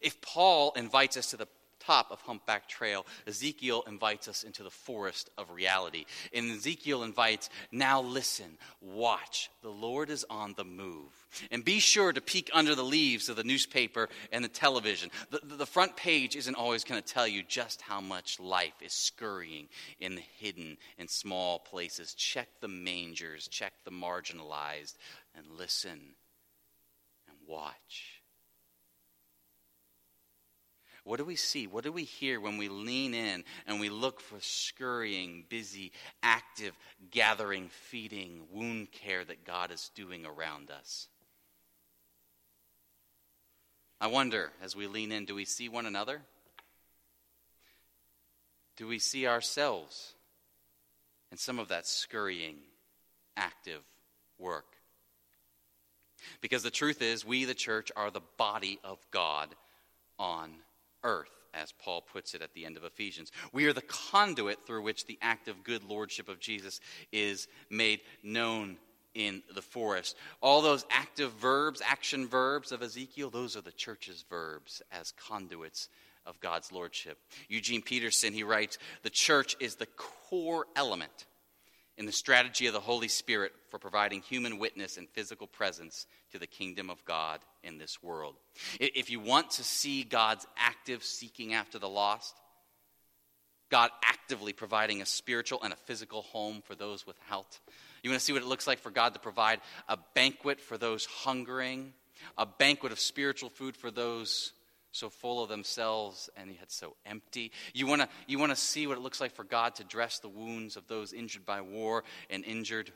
If 0.00 0.20
Paul 0.20 0.72
invites 0.76 1.16
us 1.16 1.30
to 1.30 1.36
the 1.36 1.48
top 1.86 2.10
of 2.10 2.20
Humpback 2.22 2.68
Trail, 2.68 3.06
Ezekiel 3.26 3.84
invites 3.86 4.28
us 4.28 4.42
into 4.44 4.62
the 4.62 4.70
forest 4.70 5.30
of 5.36 5.50
reality. 5.50 6.04
And 6.32 6.50
Ezekiel 6.50 7.02
invites, 7.02 7.50
now 7.70 8.02
listen, 8.02 8.58
watch. 8.80 9.50
The 9.62 9.70
Lord 9.70 10.10
is 10.10 10.24
on 10.30 10.54
the 10.56 10.64
move. 10.64 11.12
And 11.50 11.64
be 11.64 11.80
sure 11.80 12.12
to 12.12 12.20
peek 12.20 12.50
under 12.52 12.74
the 12.74 12.82
leaves 12.82 13.28
of 13.28 13.36
the 13.36 13.44
newspaper 13.44 14.08
and 14.32 14.44
the 14.44 14.48
television. 14.48 15.10
The, 15.30 15.40
the 15.42 15.66
front 15.66 15.96
page 15.96 16.36
isn't 16.36 16.54
always 16.54 16.84
going 16.84 17.02
to 17.02 17.12
tell 17.14 17.26
you 17.26 17.42
just 17.42 17.82
how 17.82 18.00
much 18.00 18.40
life 18.40 18.80
is 18.82 18.92
scurrying 18.92 19.68
in 20.00 20.14
the 20.14 20.22
hidden 20.38 20.76
and 20.98 21.08
small 21.08 21.58
places. 21.58 22.14
Check 22.14 22.48
the 22.60 22.68
mangers, 22.68 23.48
check 23.48 23.72
the 23.84 23.90
marginalized, 23.90 24.94
and 25.36 25.46
listen 25.58 26.00
and 27.28 27.36
watch. 27.46 28.23
What 31.04 31.18
do 31.18 31.24
we 31.24 31.36
see? 31.36 31.66
What 31.66 31.84
do 31.84 31.92
we 31.92 32.04
hear 32.04 32.40
when 32.40 32.56
we 32.56 32.68
lean 32.68 33.12
in 33.12 33.44
and 33.66 33.78
we 33.78 33.90
look 33.90 34.20
for 34.20 34.38
scurrying, 34.40 35.44
busy, 35.50 35.92
active, 36.22 36.72
gathering, 37.10 37.68
feeding, 37.68 38.42
wound 38.50 38.90
care 38.90 39.22
that 39.22 39.44
God 39.44 39.70
is 39.70 39.90
doing 39.94 40.24
around 40.24 40.70
us? 40.70 41.08
I 44.00 44.06
wonder, 44.06 44.50
as 44.62 44.74
we 44.74 44.86
lean 44.86 45.12
in, 45.12 45.26
do 45.26 45.34
we 45.34 45.44
see 45.44 45.68
one 45.68 45.84
another? 45.84 46.22
Do 48.76 48.88
we 48.88 48.98
see 48.98 49.26
ourselves 49.26 50.14
and 51.30 51.38
some 51.38 51.58
of 51.58 51.68
that 51.68 51.86
scurrying, 51.86 52.56
active 53.36 53.82
work? 54.38 54.66
Because 56.40 56.62
the 56.62 56.70
truth 56.70 57.02
is, 57.02 57.26
we, 57.26 57.44
the 57.44 57.54
church, 57.54 57.92
are 57.94 58.10
the 58.10 58.22
body 58.38 58.78
of 58.82 58.98
God 59.10 59.54
on 60.18 60.50
earth, 61.04 61.30
as 61.52 61.72
Paul 61.72 62.00
puts 62.00 62.34
it 62.34 62.42
at 62.42 62.54
the 62.54 62.64
end 62.64 62.76
of 62.76 62.84
Ephesians. 62.84 63.30
We 63.52 63.66
are 63.66 63.72
the 63.72 63.82
conduit 63.82 64.66
through 64.66 64.82
which 64.82 65.06
the 65.06 65.18
active 65.22 65.62
good 65.62 65.84
lordship 65.84 66.28
of 66.28 66.40
Jesus 66.40 66.80
is 67.12 67.46
made 67.70 68.00
known 68.22 68.78
in 69.14 69.42
the 69.54 69.62
forest. 69.62 70.16
All 70.40 70.60
those 70.60 70.84
active 70.90 71.32
verbs, 71.34 71.80
action 71.86 72.26
verbs 72.26 72.72
of 72.72 72.82
Ezekiel, 72.82 73.30
those 73.30 73.56
are 73.56 73.60
the 73.60 73.70
church's 73.70 74.24
verbs 74.28 74.82
as 74.90 75.12
conduits 75.12 75.88
of 76.26 76.40
God's 76.40 76.72
lordship. 76.72 77.18
Eugene 77.48 77.82
Peterson, 77.82 78.32
he 78.32 78.42
writes, 78.42 78.78
the 79.02 79.10
church 79.10 79.56
is 79.60 79.76
the 79.76 79.86
core 79.86 80.66
element 80.74 81.26
in 81.96 82.06
the 82.06 82.12
strategy 82.12 82.66
of 82.66 82.72
the 82.72 82.80
Holy 82.80 83.08
Spirit 83.08 83.52
for 83.68 83.78
providing 83.78 84.20
human 84.20 84.58
witness 84.58 84.96
and 84.96 85.08
physical 85.08 85.46
presence 85.46 86.06
to 86.32 86.38
the 86.38 86.46
kingdom 86.46 86.90
of 86.90 87.04
God 87.04 87.40
in 87.62 87.78
this 87.78 88.02
world. 88.02 88.34
If 88.80 89.10
you 89.10 89.20
want 89.20 89.50
to 89.52 89.64
see 89.64 90.02
God's 90.02 90.46
active 90.56 91.04
seeking 91.04 91.54
after 91.54 91.78
the 91.78 91.88
lost, 91.88 92.34
God 93.70 93.90
actively 94.04 94.52
providing 94.52 95.02
a 95.02 95.06
spiritual 95.06 95.62
and 95.62 95.72
a 95.72 95.76
physical 95.76 96.22
home 96.22 96.62
for 96.64 96.74
those 96.74 97.06
without, 97.06 97.58
you 98.02 98.10
want 98.10 98.20
to 98.20 98.24
see 98.24 98.32
what 98.32 98.42
it 98.42 98.48
looks 98.48 98.66
like 98.66 98.80
for 98.80 98.90
God 98.90 99.14
to 99.14 99.20
provide 99.20 99.60
a 99.88 99.98
banquet 100.14 100.60
for 100.60 100.76
those 100.76 101.06
hungering, 101.06 101.92
a 102.36 102.46
banquet 102.46 102.92
of 102.92 103.00
spiritual 103.00 103.48
food 103.48 103.76
for 103.76 103.90
those 103.90 104.52
so 104.94 105.10
full 105.10 105.42
of 105.42 105.48
themselves 105.48 106.30
and 106.36 106.50
yet 106.50 106.70
so 106.70 106.94
empty. 107.04 107.50
You 107.72 107.86
want 107.86 108.02
to 108.02 108.08
you 108.28 108.38
want 108.38 108.50
to 108.50 108.56
see 108.56 108.86
what 108.86 108.96
it 108.96 109.00
looks 109.00 109.20
like 109.20 109.32
for 109.32 109.44
God 109.44 109.74
to 109.76 109.84
dress 109.84 110.20
the 110.20 110.28
wounds 110.28 110.76
of 110.76 110.86
those 110.86 111.12
injured 111.12 111.44
by 111.44 111.60
war 111.60 112.04
and 112.30 112.44
injured 112.44 112.92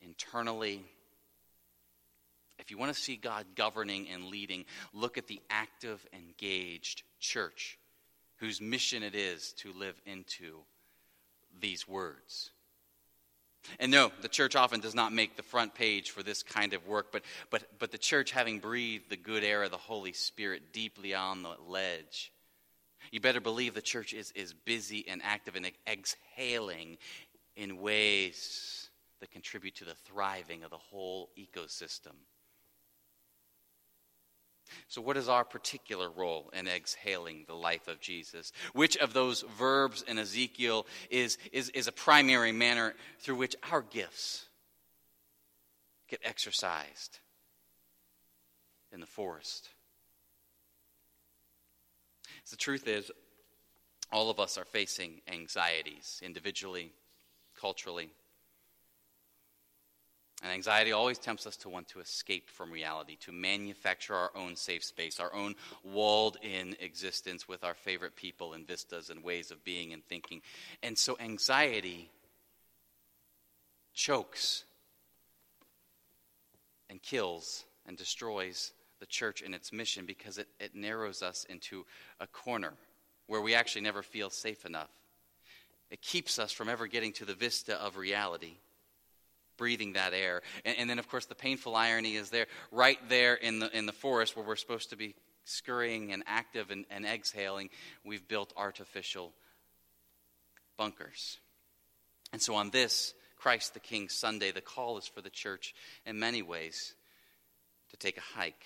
internally. 0.00 0.84
If 2.60 2.70
you 2.70 2.78
want 2.78 2.94
to 2.94 3.00
see 3.00 3.16
God 3.16 3.44
governing 3.56 4.08
and 4.08 4.26
leading, 4.26 4.64
look 4.92 5.18
at 5.18 5.26
the 5.26 5.40
active, 5.50 6.06
engaged 6.12 7.02
church 7.18 7.76
whose 8.36 8.60
mission 8.60 9.02
it 9.02 9.16
is 9.16 9.52
to 9.54 9.72
live 9.72 10.00
into 10.06 10.58
these 11.60 11.88
words. 11.88 12.50
And 13.78 13.90
no, 13.90 14.12
the 14.20 14.28
church 14.28 14.56
often 14.56 14.80
does 14.80 14.94
not 14.94 15.12
make 15.12 15.36
the 15.36 15.42
front 15.42 15.74
page 15.74 16.10
for 16.10 16.22
this 16.22 16.42
kind 16.42 16.74
of 16.74 16.86
work, 16.86 17.12
but, 17.12 17.22
but, 17.50 17.62
but 17.78 17.90
the 17.90 17.98
church, 17.98 18.30
having 18.30 18.58
breathed 18.58 19.10
the 19.10 19.16
good 19.16 19.44
air 19.44 19.62
of 19.62 19.70
the 19.70 19.76
Holy 19.76 20.12
Spirit 20.12 20.72
deeply 20.72 21.14
on 21.14 21.42
the 21.42 21.56
ledge, 21.66 22.32
you 23.10 23.20
better 23.20 23.40
believe 23.40 23.74
the 23.74 23.82
church 23.82 24.12
is, 24.12 24.32
is 24.32 24.52
busy 24.52 25.06
and 25.08 25.20
active 25.24 25.56
and 25.56 25.70
exhaling 25.86 26.98
in 27.56 27.80
ways 27.80 28.88
that 29.20 29.30
contribute 29.30 29.76
to 29.76 29.84
the 29.84 29.94
thriving 29.94 30.64
of 30.64 30.70
the 30.70 30.78
whole 30.78 31.30
ecosystem. 31.38 32.14
So, 34.88 35.00
what 35.00 35.16
is 35.16 35.28
our 35.28 35.44
particular 35.44 36.10
role 36.10 36.50
in 36.52 36.66
exhaling 36.66 37.44
the 37.46 37.54
life 37.54 37.88
of 37.88 38.00
Jesus? 38.00 38.52
Which 38.72 38.96
of 38.96 39.12
those 39.12 39.42
verbs 39.58 40.02
in 40.02 40.18
Ezekiel 40.18 40.86
is, 41.10 41.38
is, 41.52 41.68
is 41.70 41.86
a 41.86 41.92
primary 41.92 42.52
manner 42.52 42.94
through 43.20 43.36
which 43.36 43.56
our 43.70 43.82
gifts 43.82 44.46
get 46.08 46.20
exercised 46.24 47.18
in 48.92 49.00
the 49.00 49.06
forest? 49.06 49.68
So 52.44 52.56
the 52.56 52.60
truth 52.60 52.86
is, 52.86 53.10
all 54.12 54.30
of 54.30 54.38
us 54.38 54.58
are 54.58 54.64
facing 54.64 55.20
anxieties 55.32 56.20
individually, 56.22 56.92
culturally. 57.58 58.10
And 60.44 60.52
anxiety 60.52 60.92
always 60.92 61.18
tempts 61.18 61.46
us 61.46 61.56
to 61.58 61.70
want 61.70 61.88
to 61.88 62.00
escape 62.00 62.50
from 62.50 62.70
reality, 62.70 63.16
to 63.22 63.32
manufacture 63.32 64.14
our 64.14 64.30
own 64.36 64.56
safe 64.56 64.84
space, 64.84 65.18
our 65.18 65.32
own 65.32 65.54
walled 65.82 66.36
in 66.42 66.76
existence 66.80 67.48
with 67.48 67.64
our 67.64 67.72
favorite 67.72 68.14
people 68.14 68.52
and 68.52 68.68
vistas 68.68 69.08
and 69.08 69.24
ways 69.24 69.50
of 69.50 69.64
being 69.64 69.94
and 69.94 70.04
thinking. 70.04 70.42
And 70.82 70.98
so 70.98 71.16
anxiety 71.18 72.10
chokes 73.94 74.64
and 76.90 77.00
kills 77.00 77.64
and 77.86 77.96
destroys 77.96 78.72
the 79.00 79.06
church 79.06 79.40
and 79.40 79.54
its 79.54 79.72
mission 79.72 80.04
because 80.04 80.36
it, 80.36 80.48
it 80.60 80.74
narrows 80.74 81.22
us 81.22 81.46
into 81.48 81.86
a 82.20 82.26
corner 82.26 82.74
where 83.28 83.40
we 83.40 83.54
actually 83.54 83.80
never 83.80 84.02
feel 84.02 84.28
safe 84.28 84.66
enough. 84.66 84.90
It 85.90 86.02
keeps 86.02 86.38
us 86.38 86.52
from 86.52 86.68
ever 86.68 86.86
getting 86.86 87.12
to 87.14 87.24
the 87.24 87.34
vista 87.34 87.82
of 87.82 87.96
reality 87.96 88.58
breathing 89.56 89.94
that 89.94 90.12
air. 90.12 90.42
And, 90.64 90.76
and, 90.78 90.90
then, 90.90 90.98
of 90.98 91.08
course, 91.08 91.26
the 91.26 91.34
painful 91.34 91.74
irony 91.76 92.16
is 92.16 92.30
there, 92.30 92.46
right 92.70 92.98
there 93.08 93.34
in 93.34 93.60
the, 93.60 93.76
in 93.76 93.86
the 93.86 93.92
forest 93.92 94.36
where 94.36 94.44
we're 94.44 94.56
supposed 94.56 94.90
to 94.90 94.96
be 94.96 95.14
scurrying 95.44 96.12
and 96.12 96.22
active 96.26 96.70
and, 96.70 96.84
and 96.90 97.04
exhaling, 97.04 97.70
we've 98.04 98.26
built 98.26 98.52
artificial 98.56 99.32
bunkers. 100.76 101.38
And 102.32 102.40
so, 102.42 102.54
on 102.54 102.70
this 102.70 103.14
Christ 103.36 103.74
the 103.74 103.80
King 103.80 104.08
Sunday, 104.08 104.52
the 104.52 104.60
call 104.60 104.98
is 104.98 105.06
for 105.06 105.20
the 105.20 105.30
church 105.30 105.74
in 106.06 106.18
many 106.18 106.42
ways 106.42 106.94
to 107.90 107.96
take 107.96 108.16
a 108.16 108.38
hike. 108.38 108.64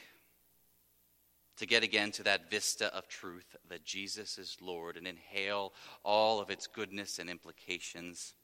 To 1.58 1.66
get 1.66 1.82
again 1.82 2.12
to 2.12 2.22
that 2.22 2.48
vista 2.50 2.94
of 2.94 3.08
truth 3.08 3.56
that 3.68 3.84
Jesus 3.84 4.38
is 4.38 4.56
Lord 4.60 4.96
and 4.96 5.08
inhale 5.08 5.72
all 6.04 6.40
of 6.40 6.50
its 6.50 6.68
goodness 6.68 7.18
and 7.18 7.28
implications. 7.28 8.34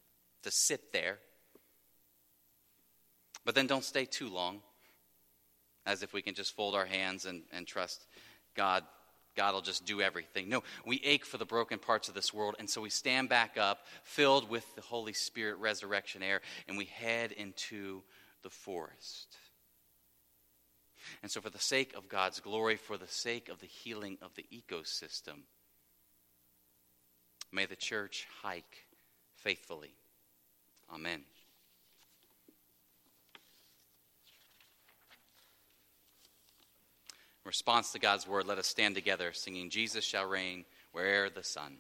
To 0.42 0.50
sit 0.50 0.92
there 0.92 1.18
but 3.44 3.54
then 3.54 3.66
don't 3.66 3.84
stay 3.84 4.04
too 4.04 4.28
long, 4.28 4.60
as 5.86 6.02
if 6.02 6.12
we 6.12 6.22
can 6.22 6.34
just 6.34 6.54
fold 6.54 6.74
our 6.74 6.86
hands 6.86 7.26
and, 7.26 7.42
and 7.52 7.66
trust 7.66 8.06
God. 8.54 8.84
God 9.36 9.54
will 9.54 9.62
just 9.62 9.84
do 9.84 10.00
everything. 10.00 10.48
No, 10.48 10.62
we 10.86 11.00
ache 11.04 11.24
for 11.24 11.38
the 11.38 11.44
broken 11.44 11.80
parts 11.80 12.08
of 12.08 12.14
this 12.14 12.32
world, 12.32 12.54
and 12.58 12.70
so 12.70 12.80
we 12.80 12.90
stand 12.90 13.28
back 13.28 13.56
up, 13.58 13.80
filled 14.04 14.48
with 14.48 14.64
the 14.76 14.80
Holy 14.80 15.12
Spirit 15.12 15.58
resurrection 15.58 16.22
air, 16.22 16.40
and 16.68 16.78
we 16.78 16.84
head 16.84 17.32
into 17.32 18.02
the 18.42 18.50
forest. 18.50 19.36
And 21.22 21.30
so, 21.30 21.40
for 21.40 21.50
the 21.50 21.58
sake 21.58 21.94
of 21.96 22.08
God's 22.08 22.40
glory, 22.40 22.76
for 22.76 22.96
the 22.96 23.08
sake 23.08 23.48
of 23.48 23.60
the 23.60 23.66
healing 23.66 24.18
of 24.22 24.34
the 24.34 24.46
ecosystem, 24.52 25.42
may 27.52 27.66
the 27.66 27.76
church 27.76 28.26
hike 28.42 28.86
faithfully. 29.36 29.94
Amen. 30.92 31.24
In 37.44 37.50
response 37.50 37.92
to 37.92 37.98
God's 37.98 38.26
word, 38.26 38.46
let 38.46 38.56
us 38.56 38.66
stand 38.66 38.94
together 38.94 39.34
singing, 39.34 39.68
Jesus 39.68 40.02
shall 40.02 40.24
reign 40.24 40.64
where'er 40.94 41.28
the 41.28 41.42
sun. 41.42 41.76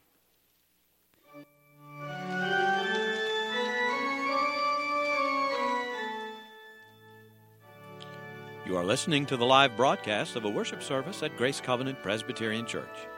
You 8.66 8.76
are 8.76 8.84
listening 8.84 9.24
to 9.26 9.38
the 9.38 9.46
live 9.46 9.74
broadcast 9.74 10.36
of 10.36 10.44
a 10.44 10.50
worship 10.50 10.82
service 10.82 11.22
at 11.22 11.38
Grace 11.38 11.62
Covenant 11.62 12.02
Presbyterian 12.02 12.66
Church. 12.66 13.08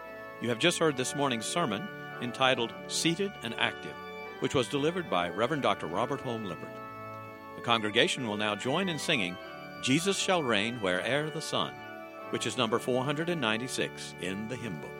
You 0.40 0.48
have 0.48 0.60
just 0.60 0.78
heard 0.78 0.96
this 0.96 1.16
morning's 1.16 1.46
sermon 1.46 1.88
entitled 2.22 2.72
Seated 2.86 3.32
and 3.42 3.54
Active, 3.58 3.96
which 4.38 4.54
was 4.54 4.68
delivered 4.68 5.10
by 5.10 5.30
Reverend 5.30 5.64
Dr. 5.64 5.88
Robert 5.88 6.20
Holm 6.20 6.44
Lippert. 6.44 6.68
The 7.56 7.62
congregation 7.62 8.28
will 8.28 8.36
now 8.36 8.54
join 8.54 8.88
in 8.88 9.00
singing, 9.00 9.36
Jesus 9.82 10.16
shall 10.16 10.44
reign 10.44 10.78
where'er 10.80 11.28
the 11.30 11.42
sun 11.42 11.74
which 12.30 12.46
is 12.46 12.56
number 12.56 12.78
496 12.78 14.14
in 14.20 14.48
the 14.48 14.56
hymn 14.56 14.78
book. 14.80 14.95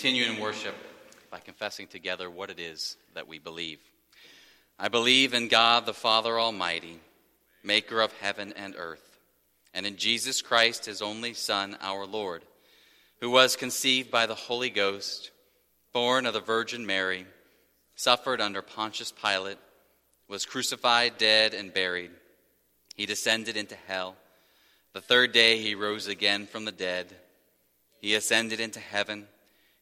Continue 0.00 0.32
in 0.32 0.40
worship 0.40 0.74
by 1.30 1.38
confessing 1.38 1.86
together 1.86 2.30
what 2.30 2.48
it 2.48 2.58
is 2.58 2.96
that 3.12 3.28
we 3.28 3.38
believe. 3.38 3.80
I 4.78 4.88
believe 4.88 5.34
in 5.34 5.48
God 5.48 5.84
the 5.84 5.92
Father 5.92 6.40
Almighty, 6.40 7.00
maker 7.62 8.00
of 8.00 8.10
heaven 8.14 8.54
and 8.56 8.74
earth, 8.78 9.18
and 9.74 9.84
in 9.84 9.98
Jesus 9.98 10.40
Christ, 10.40 10.86
his 10.86 11.02
only 11.02 11.34
Son, 11.34 11.76
our 11.82 12.06
Lord, 12.06 12.44
who 13.20 13.28
was 13.28 13.56
conceived 13.56 14.10
by 14.10 14.24
the 14.24 14.34
Holy 14.34 14.70
Ghost, 14.70 15.32
born 15.92 16.24
of 16.24 16.32
the 16.32 16.40
Virgin 16.40 16.86
Mary, 16.86 17.26
suffered 17.94 18.40
under 18.40 18.62
Pontius 18.62 19.12
Pilate, 19.12 19.58
was 20.28 20.46
crucified, 20.46 21.18
dead, 21.18 21.52
and 21.52 21.74
buried. 21.74 22.12
He 22.96 23.04
descended 23.04 23.54
into 23.54 23.76
hell. 23.86 24.16
The 24.94 25.02
third 25.02 25.32
day 25.32 25.58
he 25.58 25.74
rose 25.74 26.06
again 26.06 26.46
from 26.46 26.64
the 26.64 26.72
dead. 26.72 27.14
He 28.00 28.14
ascended 28.14 28.60
into 28.60 28.80
heaven 28.80 29.26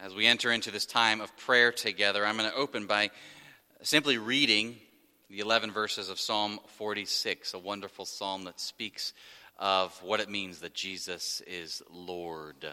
As 0.00 0.14
we 0.14 0.26
enter 0.26 0.52
into 0.52 0.70
this 0.70 0.86
time 0.86 1.20
of 1.20 1.36
prayer 1.36 1.72
together, 1.72 2.24
I'm 2.24 2.36
going 2.36 2.48
to 2.48 2.56
open 2.56 2.86
by 2.86 3.10
simply 3.82 4.16
reading 4.16 4.76
the 5.28 5.40
11 5.40 5.72
verses 5.72 6.08
of 6.08 6.20
Psalm 6.20 6.60
46, 6.76 7.52
a 7.54 7.58
wonderful 7.58 8.04
psalm 8.04 8.44
that 8.44 8.60
speaks 8.60 9.12
of 9.58 10.00
what 10.04 10.20
it 10.20 10.30
means 10.30 10.60
that 10.60 10.72
Jesus 10.72 11.42
is 11.48 11.82
Lord. 11.90 12.64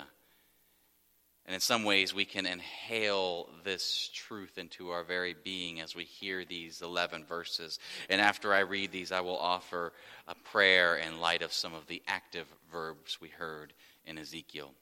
And 1.47 1.55
in 1.55 1.59
some 1.61 1.83
ways, 1.83 2.13
we 2.13 2.25
can 2.25 2.45
inhale 2.45 3.49
this 3.63 4.11
truth 4.13 4.59
into 4.59 4.91
our 4.91 5.03
very 5.03 5.35
being 5.43 5.81
as 5.81 5.95
we 5.95 6.03
hear 6.03 6.45
these 6.45 6.83
11 6.83 7.25
verses. 7.25 7.79
And 8.07 8.21
after 8.21 8.53
I 8.53 8.59
read 8.59 8.91
these, 8.91 9.11
I 9.11 9.21
will 9.21 9.39
offer 9.39 9.93
a 10.27 10.35
prayer 10.35 10.95
in 10.95 11.19
light 11.19 11.41
of 11.41 11.51
some 11.51 11.73
of 11.73 11.87
the 11.87 12.03
active 12.07 12.45
verbs 12.71 13.19
we 13.19 13.29
heard 13.29 13.73
in 14.05 14.19
Ezekiel. 14.19 14.73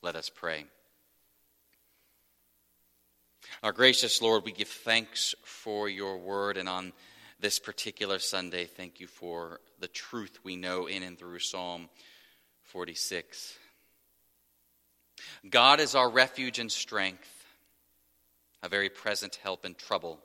Let 0.00 0.16
us 0.16 0.30
pray. 0.34 0.64
Our 3.60 3.72
gracious 3.72 4.20
Lord, 4.20 4.44
we 4.44 4.52
give 4.52 4.68
thanks 4.68 5.34
for 5.44 5.88
your 5.88 6.18
word, 6.18 6.56
and 6.56 6.68
on 6.68 6.92
this 7.38 7.58
particular 7.58 8.18
Sunday, 8.18 8.64
thank 8.64 8.98
you 8.98 9.06
for 9.06 9.60
the 9.78 9.88
truth 9.88 10.38
we 10.42 10.56
know 10.56 10.86
in 10.86 11.02
and 11.02 11.18
through 11.18 11.38
Psalm 11.38 11.88
46. 12.64 13.56
God 15.48 15.78
is 15.78 15.94
our 15.94 16.10
refuge 16.10 16.58
and 16.58 16.72
strength, 16.72 17.46
a 18.64 18.68
very 18.68 18.88
present 18.88 19.38
help 19.42 19.64
in 19.64 19.74
trouble. 19.74 20.18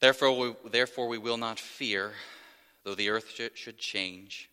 Therefore 0.00 0.38
we, 0.38 0.70
therefore, 0.70 1.08
we 1.08 1.18
will 1.18 1.36
not 1.36 1.58
fear, 1.58 2.12
though 2.84 2.94
the 2.94 3.10
earth 3.10 3.38
should 3.54 3.78
change, 3.78 4.48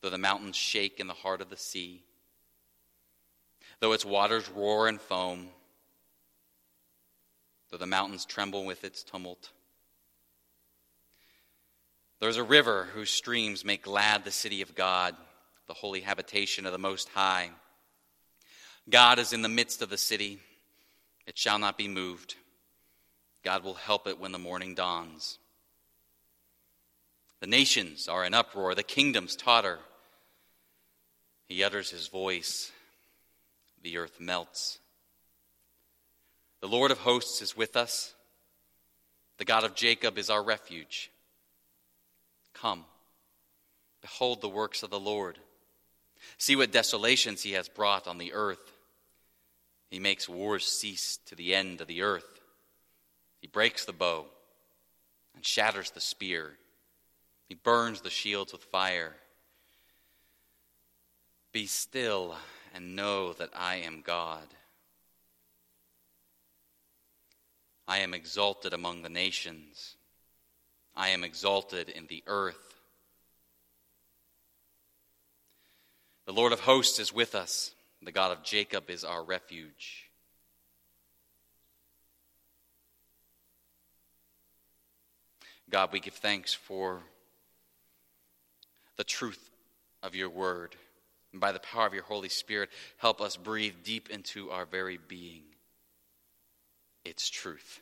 though 0.00 0.10
the 0.10 0.16
mountains 0.16 0.56
shake 0.56 1.00
in 1.00 1.06
the 1.06 1.12
heart 1.12 1.42
of 1.42 1.50
the 1.50 1.56
sea 1.56 2.02
though 3.80 3.92
its 3.92 4.04
waters 4.04 4.48
roar 4.50 4.88
and 4.88 5.00
foam, 5.00 5.48
though 7.70 7.78
the 7.78 7.86
mountains 7.86 8.24
tremble 8.24 8.64
with 8.64 8.84
its 8.84 9.02
tumult. 9.02 9.50
There's 12.20 12.36
a 12.36 12.44
river 12.44 12.88
whose 12.92 13.10
streams 13.10 13.64
make 13.64 13.82
glad 13.82 14.24
the 14.24 14.30
city 14.30 14.60
of 14.60 14.74
God, 14.74 15.16
the 15.66 15.74
holy 15.74 16.00
habitation 16.00 16.66
of 16.66 16.72
the 16.72 16.78
Most 16.78 17.08
High. 17.08 17.50
God 18.90 19.18
is 19.18 19.32
in 19.32 19.40
the 19.40 19.48
midst 19.48 19.80
of 19.80 19.88
the 19.88 19.96
city, 19.96 20.40
it 21.26 21.38
shall 21.38 21.58
not 21.58 21.78
be 21.78 21.88
moved. 21.88 22.34
God 23.42 23.64
will 23.64 23.74
help 23.74 24.06
it 24.06 24.20
when 24.20 24.32
the 24.32 24.38
morning 24.38 24.74
dawns. 24.74 25.38
The 27.40 27.46
nations 27.46 28.06
are 28.06 28.24
in 28.24 28.34
uproar, 28.34 28.74
the 28.74 28.82
kingdoms 28.82 29.34
totter. 29.34 29.78
He 31.46 31.64
utters 31.64 31.90
his 31.90 32.08
voice 32.08 32.70
the 33.82 33.98
earth 33.98 34.20
melts. 34.20 34.78
The 36.60 36.68
Lord 36.68 36.90
of 36.90 36.98
hosts 36.98 37.40
is 37.42 37.56
with 37.56 37.76
us. 37.76 38.14
The 39.38 39.44
God 39.44 39.64
of 39.64 39.74
Jacob 39.74 40.18
is 40.18 40.28
our 40.28 40.42
refuge. 40.42 41.10
Come, 42.52 42.84
behold 44.02 44.40
the 44.40 44.48
works 44.48 44.82
of 44.82 44.90
the 44.90 45.00
Lord. 45.00 45.38
See 46.36 46.56
what 46.56 46.72
desolations 46.72 47.42
he 47.42 47.52
has 47.52 47.68
brought 47.68 48.06
on 48.06 48.18
the 48.18 48.34
earth. 48.34 48.72
He 49.90 49.98
makes 49.98 50.28
wars 50.28 50.66
cease 50.66 51.18
to 51.26 51.34
the 51.34 51.54
end 51.54 51.80
of 51.80 51.86
the 51.86 52.02
earth. 52.02 52.40
He 53.40 53.46
breaks 53.46 53.84
the 53.84 53.92
bow 53.92 54.26
and 55.34 55.44
shatters 55.44 55.90
the 55.90 56.00
spear. 56.00 56.52
He 57.48 57.54
burns 57.54 58.02
the 58.02 58.10
shields 58.10 58.52
with 58.52 58.62
fire. 58.64 59.14
Be 61.52 61.66
still 61.66 62.36
and 62.74 62.96
know 62.96 63.32
that 63.34 63.50
I 63.54 63.76
am 63.76 64.02
God. 64.02 64.46
I 67.86 67.98
am 67.98 68.14
exalted 68.14 68.72
among 68.72 69.02
the 69.02 69.08
nations. 69.08 69.96
I 70.94 71.08
am 71.08 71.24
exalted 71.24 71.88
in 71.88 72.06
the 72.06 72.22
earth. 72.26 72.80
The 76.26 76.32
Lord 76.32 76.52
of 76.52 76.60
hosts 76.60 76.98
is 76.98 77.12
with 77.12 77.34
us. 77.34 77.72
The 78.02 78.12
God 78.12 78.32
of 78.32 78.44
Jacob 78.44 78.88
is 78.88 79.04
our 79.04 79.24
refuge. 79.24 80.10
God, 85.68 85.92
we 85.92 86.00
give 86.00 86.14
thanks 86.14 86.52
for 86.52 87.00
the 88.96 89.04
truth 89.04 89.50
of 90.02 90.14
your 90.14 90.28
word. 90.28 90.76
And 91.32 91.40
by 91.40 91.52
the 91.52 91.60
power 91.60 91.86
of 91.86 91.94
your 91.94 92.02
Holy 92.02 92.28
Spirit, 92.28 92.70
help 92.96 93.20
us 93.20 93.36
breathe 93.36 93.76
deep 93.84 94.10
into 94.10 94.50
our 94.50 94.66
very 94.66 94.98
being 94.98 95.44
its 97.04 97.28
truth. 97.28 97.80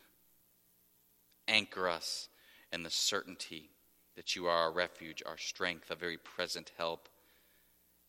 Anchor 1.47 1.89
us 1.89 2.29
in 2.71 2.83
the 2.83 2.89
certainty 2.89 3.69
that 4.15 4.35
you 4.35 4.47
are 4.47 4.63
our 4.63 4.71
refuge, 4.71 5.23
our 5.25 5.37
strength, 5.37 5.89
a 5.89 5.95
very 5.95 6.17
present 6.17 6.71
help, 6.77 7.09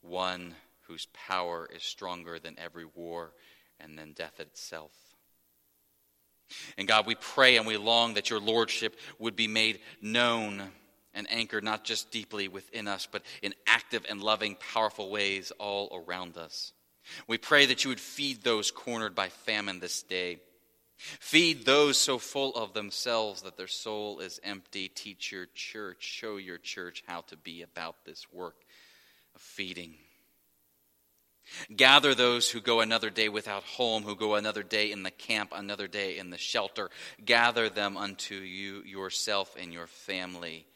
one 0.02 0.54
whose 0.86 1.06
power 1.06 1.68
is 1.74 1.82
stronger 1.82 2.38
than 2.38 2.58
every 2.58 2.84
war 2.84 3.32
and 3.78 3.98
than 3.98 4.12
death 4.12 4.40
itself. 4.40 4.92
And 6.76 6.88
God, 6.88 7.06
we 7.06 7.14
pray 7.14 7.56
and 7.56 7.66
we 7.66 7.76
long 7.76 8.14
that 8.14 8.28
your 8.28 8.40
lordship 8.40 8.96
would 9.18 9.36
be 9.36 9.46
made 9.46 9.80
known 10.02 10.72
and 11.14 11.26
anchored 11.30 11.64
not 11.64 11.84
just 11.84 12.10
deeply 12.10 12.48
within 12.48 12.88
us, 12.88 13.06
but 13.10 13.22
in 13.42 13.54
active 13.66 14.04
and 14.08 14.22
loving, 14.22 14.56
powerful 14.72 15.10
ways 15.10 15.52
all 15.58 16.04
around 16.06 16.36
us. 16.36 16.72
We 17.26 17.38
pray 17.38 17.66
that 17.66 17.84
you 17.84 17.88
would 17.88 18.00
feed 18.00 18.42
those 18.42 18.70
cornered 18.70 19.14
by 19.14 19.28
famine 19.28 19.80
this 19.80 20.02
day. 20.02 20.38
Feed 20.96 21.64
those 21.64 21.96
so 21.96 22.18
full 22.18 22.54
of 22.54 22.74
themselves 22.74 23.42
that 23.42 23.56
their 23.56 23.66
soul 23.66 24.20
is 24.20 24.38
empty. 24.44 24.88
Teach 24.88 25.32
your 25.32 25.46
church, 25.54 26.02
show 26.02 26.36
your 26.36 26.58
church 26.58 27.02
how 27.06 27.22
to 27.22 27.36
be 27.36 27.62
about 27.62 28.04
this 28.04 28.30
work 28.32 28.56
of 29.34 29.40
feeding. 29.40 29.94
Gather 31.74 32.14
those 32.14 32.50
who 32.50 32.60
go 32.60 32.80
another 32.80 33.10
day 33.10 33.28
without 33.28 33.64
home, 33.64 34.04
who 34.04 34.14
go 34.14 34.34
another 34.34 34.62
day 34.62 34.92
in 34.92 35.02
the 35.02 35.10
camp, 35.10 35.52
another 35.54 35.88
day 35.88 36.18
in 36.18 36.30
the 36.30 36.38
shelter. 36.38 36.90
Gather 37.24 37.68
them 37.68 37.96
unto 37.96 38.36
you, 38.36 38.82
yourself, 38.84 39.56
and 39.58 39.72
your 39.72 39.88
family 39.88 40.66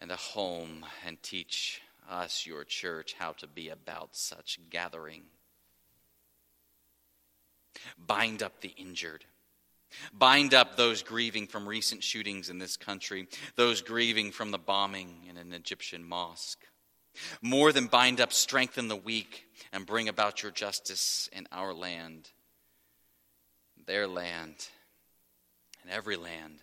and 0.00 0.10
a 0.10 0.16
home 0.16 0.84
and 1.06 1.22
teach 1.22 1.80
us, 2.08 2.46
your 2.46 2.64
church, 2.64 3.14
how 3.18 3.32
to 3.32 3.46
be 3.46 3.68
about 3.68 4.16
such 4.16 4.58
gathering. 4.70 5.24
Bind 7.98 8.42
up 8.42 8.60
the 8.60 8.74
injured. 8.76 9.24
Bind 10.12 10.54
up 10.54 10.76
those 10.76 11.02
grieving 11.02 11.46
from 11.46 11.68
recent 11.68 12.02
shootings 12.02 12.50
in 12.50 12.58
this 12.58 12.76
country, 12.76 13.26
those 13.56 13.80
grieving 13.80 14.32
from 14.32 14.50
the 14.50 14.58
bombing 14.58 15.24
in 15.28 15.36
an 15.36 15.52
Egyptian 15.52 16.06
mosque. 16.06 16.64
More 17.40 17.72
than 17.72 17.86
bind 17.86 18.20
up, 18.20 18.32
strengthen 18.32 18.88
the 18.88 18.96
weak 18.96 19.46
and 19.72 19.86
bring 19.86 20.08
about 20.08 20.42
your 20.42 20.52
justice 20.52 21.28
in 21.32 21.48
our 21.50 21.72
land, 21.72 22.28
their 23.86 24.06
land, 24.06 24.68
and 25.82 25.90
every 25.90 26.16
land. 26.16 26.58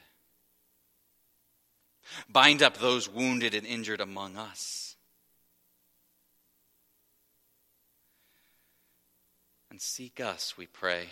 Bind 2.30 2.62
up 2.62 2.78
those 2.78 3.10
wounded 3.10 3.54
and 3.54 3.66
injured 3.66 4.02
among 4.02 4.38
us. 4.38 4.96
And 9.70 9.82
seek 9.82 10.20
us, 10.20 10.58
we 10.58 10.68
pray. 10.68 11.08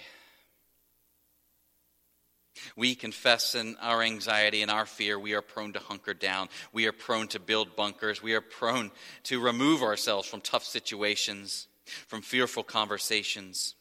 We 2.76 2.96
confess 2.96 3.56
in 3.56 3.76
our 3.82 4.02
anxiety 4.02 4.62
and 4.62 4.72
our 4.72 4.86
fear, 4.86 5.20
we 5.20 5.34
are 5.34 5.42
prone 5.42 5.74
to 5.74 5.80
hunker 5.80 6.14
down. 6.14 6.50
We 6.72 6.88
are 6.88 6.92
prone 6.92 7.28
to 7.30 7.40
build 7.40 7.76
bunkers. 7.76 8.22
We 8.22 8.34
are 8.36 8.42
prone 8.42 8.92
to 9.24 9.42
remove 9.42 9.82
ourselves 9.82 10.28
from 10.28 10.42
tough 10.42 10.64
situations, 10.64 11.68
from 12.08 12.22
fearful 12.22 12.64
conversations, 12.64 13.76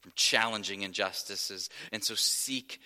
from 0.00 0.12
challenging 0.14 0.82
injustices. 0.82 1.68
And 1.92 2.02
so 2.02 2.14
seek 2.14 2.80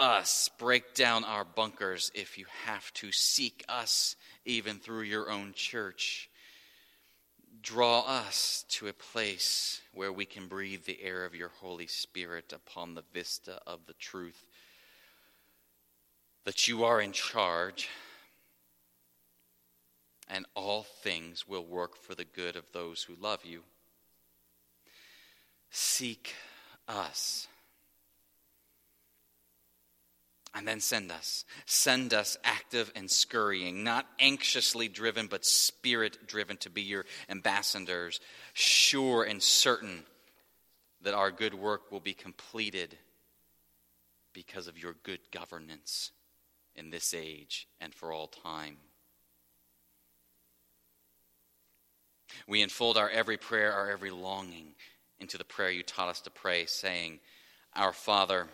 us. 0.00 0.50
Break 0.58 0.94
down 0.94 1.24
our 1.24 1.44
bunkers 1.44 2.10
if 2.14 2.38
you 2.38 2.46
have 2.64 2.92
to. 2.94 3.12
Seek 3.12 3.64
us 3.68 4.16
even 4.44 4.78
through 4.78 5.02
your 5.02 5.30
own 5.30 5.52
church. 5.54 6.30
Draw 7.62 8.00
us 8.00 8.64
to 8.70 8.88
a 8.88 8.92
place 8.92 9.80
where 9.92 10.12
we 10.12 10.24
can 10.24 10.48
breathe 10.48 10.84
the 10.84 11.02
air 11.02 11.24
of 11.24 11.34
your 11.34 11.50
Holy 11.60 11.86
Spirit 11.86 12.52
upon 12.54 12.94
the 12.94 13.04
vista 13.12 13.60
of 13.66 13.80
the 13.86 13.92
truth 13.94 14.46
that 16.44 16.66
you 16.66 16.84
are 16.84 17.00
in 17.00 17.12
charge 17.12 17.88
and 20.30 20.46
all 20.54 20.84
things 21.02 21.46
will 21.46 21.64
work 21.64 21.96
for 21.96 22.14
the 22.14 22.24
good 22.24 22.56
of 22.56 22.64
those 22.72 23.02
who 23.02 23.14
love 23.20 23.44
you. 23.44 23.62
Seek 25.70 26.34
us. 26.88 27.48
And 30.52 30.66
then 30.66 30.80
send 30.80 31.12
us. 31.12 31.44
Send 31.64 32.12
us 32.12 32.36
active 32.42 32.92
and 32.96 33.08
scurrying, 33.08 33.84
not 33.84 34.06
anxiously 34.18 34.88
driven, 34.88 35.28
but 35.28 35.44
spirit 35.44 36.26
driven 36.26 36.56
to 36.58 36.70
be 36.70 36.82
your 36.82 37.04
ambassadors, 37.28 38.20
sure 38.52 39.22
and 39.22 39.40
certain 39.42 40.02
that 41.02 41.14
our 41.14 41.30
good 41.30 41.54
work 41.54 41.92
will 41.92 42.00
be 42.00 42.12
completed 42.12 42.96
because 44.32 44.66
of 44.66 44.78
your 44.78 44.94
good 45.02 45.20
governance 45.30 46.10
in 46.74 46.90
this 46.90 47.14
age 47.14 47.68
and 47.80 47.94
for 47.94 48.12
all 48.12 48.26
time. 48.26 48.76
We 52.46 52.62
enfold 52.62 52.96
our 52.96 53.10
every 53.10 53.36
prayer, 53.36 53.72
our 53.72 53.90
every 53.90 54.10
longing 54.10 54.74
into 55.18 55.36
the 55.36 55.44
prayer 55.44 55.70
you 55.70 55.82
taught 55.82 56.08
us 56.08 56.20
to 56.22 56.30
pray, 56.30 56.66
saying, 56.66 57.20
Our 57.74 57.92
Father, 57.92 58.46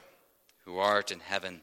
who 0.64 0.78
art 0.78 1.12
in 1.12 1.20
heaven, 1.20 1.62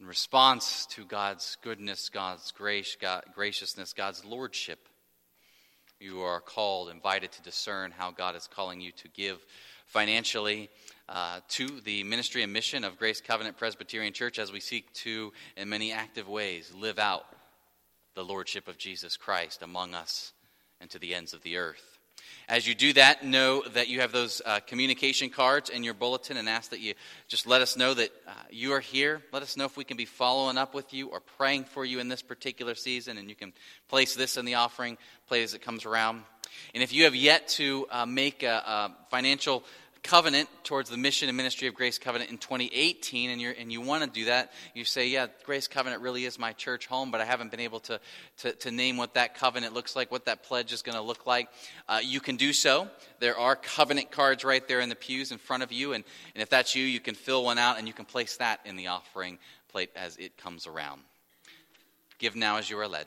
In 0.00 0.06
response 0.06 0.86
to 0.86 1.04
God's 1.04 1.58
goodness, 1.62 2.08
God's 2.08 2.52
grace, 2.52 2.96
God, 2.98 3.22
graciousness, 3.34 3.92
God's 3.92 4.24
lordship, 4.24 4.88
you 6.00 6.20
are 6.22 6.40
called, 6.40 6.88
invited 6.88 7.32
to 7.32 7.42
discern 7.42 7.90
how 7.90 8.10
God 8.10 8.34
is 8.34 8.48
calling 8.48 8.80
you 8.80 8.92
to 8.92 9.08
give 9.08 9.44
financially 9.84 10.70
uh, 11.10 11.40
to 11.48 11.80
the 11.82 12.02
ministry 12.04 12.42
and 12.42 12.52
mission 12.52 12.84
of 12.84 12.98
Grace 12.98 13.20
Covenant 13.20 13.58
Presbyterian 13.58 14.14
Church 14.14 14.38
as 14.38 14.50
we 14.50 14.60
seek 14.60 14.90
to, 14.94 15.32
in 15.58 15.68
many 15.68 15.92
active 15.92 16.28
ways, 16.28 16.72
live 16.74 16.98
out 16.98 17.26
the 18.14 18.24
lordship 18.24 18.68
of 18.68 18.78
Jesus 18.78 19.18
Christ 19.18 19.60
among 19.60 19.94
us 19.94 20.32
and 20.80 20.88
to 20.90 20.98
the 20.98 21.14
ends 21.14 21.34
of 21.34 21.42
the 21.42 21.58
earth. 21.58 21.89
As 22.50 22.66
you 22.66 22.74
do 22.74 22.92
that, 22.94 23.24
know 23.24 23.62
that 23.74 23.86
you 23.86 24.00
have 24.00 24.10
those 24.10 24.42
uh, 24.44 24.58
communication 24.58 25.30
cards 25.30 25.70
in 25.70 25.84
your 25.84 25.94
bulletin 25.94 26.36
and 26.36 26.48
ask 26.48 26.72
that 26.72 26.80
you 26.80 26.94
just 27.28 27.46
let 27.46 27.60
us 27.60 27.76
know 27.76 27.94
that 27.94 28.10
uh, 28.26 28.32
you 28.50 28.72
are 28.72 28.80
here. 28.80 29.22
Let 29.32 29.44
us 29.44 29.56
know 29.56 29.66
if 29.66 29.76
we 29.76 29.84
can 29.84 29.96
be 29.96 30.04
following 30.04 30.58
up 30.58 30.74
with 30.74 30.92
you 30.92 31.06
or 31.10 31.20
praying 31.20 31.66
for 31.66 31.84
you 31.84 32.00
in 32.00 32.08
this 32.08 32.22
particular 32.22 32.74
season, 32.74 33.18
and 33.18 33.28
you 33.28 33.36
can 33.36 33.52
place 33.86 34.16
this 34.16 34.36
in 34.36 34.46
the 34.46 34.56
offering 34.56 34.98
plate 35.28 35.44
as 35.44 35.54
it 35.54 35.62
comes 35.62 35.86
around. 35.86 36.24
And 36.74 36.82
if 36.82 36.92
you 36.92 37.04
have 37.04 37.14
yet 37.14 37.46
to 37.50 37.86
uh, 37.88 38.04
make 38.04 38.42
a, 38.42 38.48
a 38.48 38.96
financial 39.10 39.62
covenant 40.02 40.48
towards 40.64 40.90
the 40.90 40.96
mission 40.96 41.28
and 41.28 41.36
ministry 41.36 41.68
of 41.68 41.74
Grace 41.74 41.98
Covenant 41.98 42.30
in 42.30 42.38
2018, 42.38 43.30
and, 43.30 43.40
you 43.40 43.50
and 43.50 43.72
you 43.72 43.80
want 43.80 44.04
to 44.04 44.10
do 44.10 44.26
that, 44.26 44.52
you 44.74 44.84
say, 44.84 45.08
Yeah, 45.08 45.26
Grace 45.44 45.68
Covenant 45.68 46.02
really 46.02 46.24
is 46.24 46.38
my 46.38 46.52
church 46.52 46.86
home, 46.86 47.10
but 47.10 47.20
I 47.20 47.24
haven't 47.24 47.50
been 47.50 47.60
able 47.60 47.80
to, 47.80 48.00
to, 48.38 48.52
to 48.52 48.70
name 48.70 48.96
what 48.96 49.14
that 49.14 49.34
covenant 49.34 49.74
looks 49.74 49.94
like, 49.94 50.10
what 50.10 50.26
that 50.26 50.42
pledge 50.42 50.72
is 50.72 50.82
going 50.82 50.96
to 50.96 51.02
look 51.02 51.26
like. 51.26 51.48
Uh, 51.88 52.00
you 52.02 52.20
can 52.20 52.36
do 52.36 52.52
so. 52.52 52.88
There 53.18 53.38
are 53.38 53.56
covenant 53.56 54.10
cards 54.10 54.44
right 54.44 54.66
there 54.66 54.80
in 54.80 54.88
the 54.88 54.96
pews 54.96 55.32
in 55.32 55.38
front 55.38 55.62
of 55.62 55.72
you, 55.72 55.92
and, 55.92 56.04
and 56.34 56.42
if 56.42 56.48
that's 56.48 56.74
you, 56.74 56.84
you 56.84 57.00
can 57.00 57.14
fill 57.14 57.44
one 57.44 57.58
out 57.58 57.78
and 57.78 57.86
you 57.86 57.94
can 57.94 58.04
place 58.04 58.36
that 58.38 58.60
in 58.64 58.76
the 58.76 58.88
offering 58.88 59.38
plate 59.68 59.90
as 59.96 60.16
it 60.16 60.36
comes 60.36 60.66
around. 60.66 61.02
Give 62.18 62.36
now 62.36 62.56
as 62.58 62.68
you 62.68 62.78
are 62.78 62.88
led. 62.88 63.06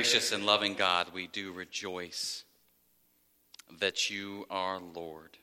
Gracious 0.00 0.32
and 0.32 0.46
loving 0.46 0.72
God, 0.72 1.08
we 1.12 1.26
do 1.26 1.52
rejoice 1.52 2.44
that 3.80 4.08
you 4.08 4.46
are 4.48 4.80
Lord. 4.80 5.36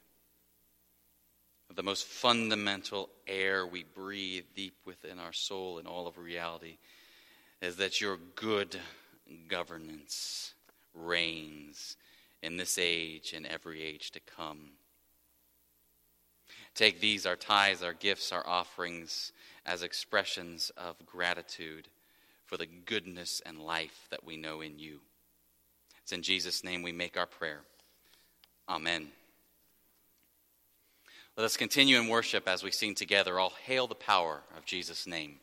The 1.76 1.84
most 1.84 2.08
fundamental 2.08 3.12
air 3.28 3.68
we 3.68 3.84
breathe 3.84 4.46
deep 4.56 4.74
within 4.84 5.20
our 5.20 5.32
soul 5.32 5.78
and 5.78 5.88
all 5.88 6.08
of 6.08 6.18
reality 6.18 6.80
is 7.62 7.76
that 7.76 8.02
your 8.02 8.18
good 8.34 8.80
governance 9.48 10.56
reigns 10.96 11.96
in 12.42 12.58
this 12.58 12.80
age 12.80 13.34
and 13.34 13.46
every 13.46 13.84
age 13.84 14.10
to 14.10 14.20
come. 14.22 14.72
Take 16.74 17.00
these, 17.00 17.28
our 17.28 17.36
tithes, 17.36 17.84
our 17.84 17.94
gifts, 17.94 18.32
our 18.32 18.48
offerings, 18.48 19.34
as 19.68 19.84
expressions 19.84 20.72
of 20.76 20.96
gratitude 21.06 21.90
for 22.48 22.58
the 22.58 22.66
goodness 22.66 23.42
and 23.46 23.60
life 23.60 24.08
that 24.10 24.26
we 24.26 24.38
know 24.38 24.62
in 24.62 24.80
you. 24.80 25.02
It's 26.02 26.14
in 26.14 26.24
Jesus' 26.24 26.64
name 26.64 26.82
we 26.82 26.92
make 26.92 27.18
our 27.18 27.26
prayer. 27.26 27.60
Amen. 28.68 29.10
Let 31.36 31.44
us 31.44 31.58
continue 31.58 32.00
in 32.00 32.08
worship 32.08 32.48
as 32.48 32.64
we 32.64 32.72
sing 32.72 32.96
together. 32.96 33.40
All 33.40 33.54
hail 33.66 33.86
the 33.86 33.94
power 33.94 34.42
of 34.58 34.66
Jesus' 34.66 35.06
name. 35.06 35.40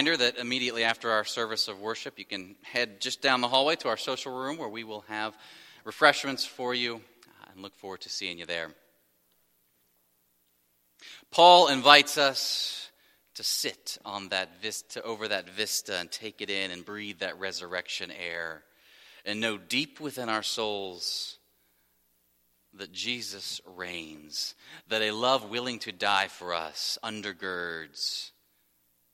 Reminder 0.00 0.16
that 0.24 0.38
immediately 0.38 0.82
after 0.82 1.10
our 1.10 1.26
service 1.26 1.68
of 1.68 1.78
worship, 1.78 2.18
you 2.18 2.24
can 2.24 2.56
head 2.62 3.02
just 3.02 3.20
down 3.20 3.42
the 3.42 3.48
hallway 3.48 3.76
to 3.76 3.88
our 3.88 3.98
social 3.98 4.32
room 4.32 4.56
where 4.56 4.66
we 4.66 4.82
will 4.82 5.02
have 5.08 5.36
refreshments 5.84 6.46
for 6.46 6.74
you 6.74 6.94
uh, 6.94 7.50
and 7.52 7.60
look 7.60 7.76
forward 7.76 8.00
to 8.00 8.08
seeing 8.08 8.38
you 8.38 8.46
there. 8.46 8.70
Paul 11.30 11.68
invites 11.68 12.16
us 12.16 12.90
to 13.34 13.44
sit 13.44 13.98
on 14.02 14.30
that 14.30 14.62
vista, 14.62 15.02
over 15.02 15.28
that 15.28 15.50
vista 15.50 15.98
and 15.98 16.10
take 16.10 16.40
it 16.40 16.48
in 16.48 16.70
and 16.70 16.82
breathe 16.82 17.18
that 17.18 17.38
resurrection 17.38 18.10
air 18.10 18.62
and 19.26 19.38
know 19.38 19.58
deep 19.58 20.00
within 20.00 20.30
our 20.30 20.42
souls 20.42 21.36
that 22.72 22.90
Jesus 22.90 23.60
reigns, 23.66 24.54
that 24.88 25.02
a 25.02 25.10
love 25.10 25.50
willing 25.50 25.78
to 25.80 25.92
die 25.92 26.28
for 26.28 26.54
us 26.54 26.96
undergirds 27.04 28.30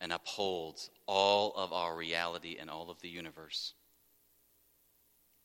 and 0.01 0.12
upholds 0.12 0.90
all 1.07 1.53
of 1.57 1.72
our 1.72 1.97
reality 1.97 2.57
and 2.61 2.70
all 2.70 2.90
of 2.90 3.01
the 3.01 3.09
universe. 3.09 3.74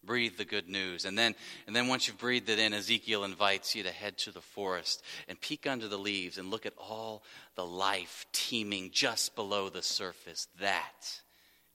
Breathe 0.03 0.37
the 0.37 0.45
good 0.45 0.67
news. 0.67 1.05
And 1.05 1.17
then, 1.17 1.35
and 1.67 1.75
then 1.75 1.87
once 1.87 2.07
you've 2.07 2.17
breathed 2.17 2.49
it 2.49 2.57
in, 2.57 2.73
Ezekiel 2.73 3.23
invites 3.23 3.75
you 3.75 3.83
to 3.83 3.91
head 3.91 4.17
to 4.19 4.31
the 4.31 4.41
forest 4.41 5.03
and 5.27 5.39
peek 5.39 5.67
under 5.67 5.87
the 5.87 5.97
leaves 5.97 6.39
and 6.39 6.49
look 6.49 6.65
at 6.65 6.73
all 6.77 7.23
the 7.55 7.65
life 7.65 8.25
teeming 8.31 8.89
just 8.91 9.35
below 9.35 9.69
the 9.69 9.83
surface. 9.83 10.47
That 10.59 11.21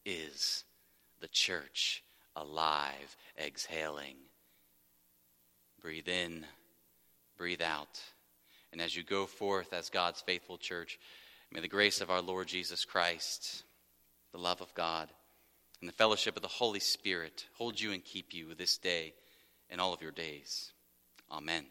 is 0.05 0.64
the 1.20 1.29
church 1.29 2.03
alive, 2.35 3.16
exhaling. 3.39 4.16
Breathe 5.81 6.09
in, 6.09 6.45
breathe 7.39 7.62
out, 7.62 8.01
And 8.72 8.81
as 8.81 8.97
you 8.97 9.05
go 9.05 9.27
forth 9.27 9.72
as 9.72 9.89
God's 9.89 10.20
faithful 10.20 10.59
church, 10.59 10.99
may 11.53 11.61
the 11.61 11.69
grace 11.69 12.01
of 12.01 12.11
our 12.11 12.23
Lord 12.23 12.49
Jesus 12.49 12.85
Christ, 12.85 13.65
the 14.33 14.39
love 14.39 14.61
of 14.61 14.75
God, 14.75 15.09
and 15.81 15.89
the 15.89 15.95
fellowship 15.95 16.37
of 16.37 16.43
the 16.43 16.49
Holy 16.49 16.81
Spirit 16.81 17.47
hold 17.55 17.81
you 17.81 17.93
and 17.93 18.05
keep 18.05 18.33
you 18.33 18.55
this 18.55 18.79
day 18.79 19.15
and 19.71 19.81
all 19.81 19.93
of 19.93 20.03
your 20.03 20.11
days. 20.11 20.73
Amen. 21.31 21.67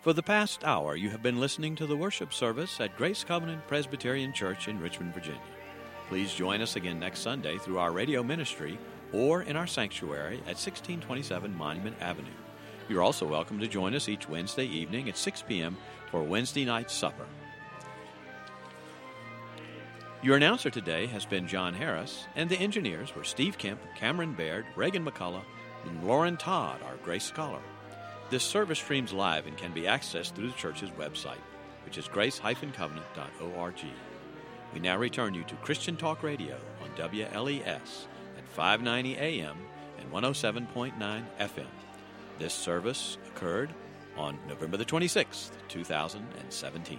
For 0.00 0.14
the 0.14 0.22
past 0.22 0.64
hour, 0.64 0.96
you 0.96 1.10
have 1.10 1.22
been 1.22 1.38
listening 1.38 1.76
to 1.76 1.86
the 1.86 1.94
worship 1.94 2.32
service 2.32 2.80
at 2.80 2.96
Grace 2.96 3.22
Covenant 3.22 3.66
Presbyterian 3.66 4.32
Church 4.32 4.66
in 4.66 4.80
Richmond, 4.80 5.12
Virginia. 5.12 5.42
Please 6.08 6.32
join 6.32 6.62
us 6.62 6.74
again 6.74 6.98
next 6.98 7.18
Sunday 7.18 7.58
through 7.58 7.78
our 7.78 7.92
radio 7.92 8.22
ministry 8.22 8.78
or 9.12 9.42
in 9.42 9.56
our 9.56 9.66
sanctuary 9.66 10.36
at 10.46 10.56
1627 10.56 11.54
Monument 11.54 11.96
Avenue. 12.00 12.30
You're 12.88 13.02
also 13.02 13.26
welcome 13.26 13.60
to 13.60 13.68
join 13.68 13.94
us 13.94 14.08
each 14.08 14.26
Wednesday 14.26 14.64
evening 14.64 15.10
at 15.10 15.18
6 15.18 15.44
p.m. 15.46 15.76
for 16.10 16.22
Wednesday 16.22 16.64
night 16.64 16.90
supper. 16.90 17.26
Your 20.22 20.36
announcer 20.38 20.70
today 20.70 21.08
has 21.08 21.26
been 21.26 21.46
John 21.46 21.74
Harris, 21.74 22.24
and 22.36 22.48
the 22.48 22.58
engineers 22.58 23.14
were 23.14 23.24
Steve 23.24 23.58
Kemp, 23.58 23.80
Cameron 23.96 24.32
Baird, 24.32 24.64
Reagan 24.76 25.04
McCullough, 25.04 25.44
and 25.84 26.06
Lauren 26.06 26.38
Todd, 26.38 26.80
our 26.86 26.96
Grace 27.04 27.24
Scholar. 27.24 27.60
This 28.30 28.44
service 28.44 28.78
streams 28.78 29.12
live 29.12 29.48
and 29.48 29.56
can 29.56 29.72
be 29.72 29.82
accessed 29.82 30.34
through 30.34 30.46
the 30.46 30.56
church's 30.56 30.90
website, 30.90 31.42
which 31.84 31.98
is 31.98 32.06
grace-covenant.org. 32.06 33.84
We 34.72 34.78
now 34.78 34.96
return 34.96 35.34
you 35.34 35.42
to 35.42 35.56
Christian 35.56 35.96
Talk 35.96 36.22
Radio 36.22 36.56
on 36.80 36.90
WLES 36.90 38.06
at 38.38 38.48
590 38.50 39.16
AM 39.16 39.56
and 39.98 40.12
107.9 40.12 41.24
FM. 41.40 41.66
This 42.38 42.54
service 42.54 43.18
occurred 43.26 43.74
on 44.16 44.38
November 44.48 44.76
the 44.76 44.84
26th, 44.84 45.50
2017. 45.66 46.98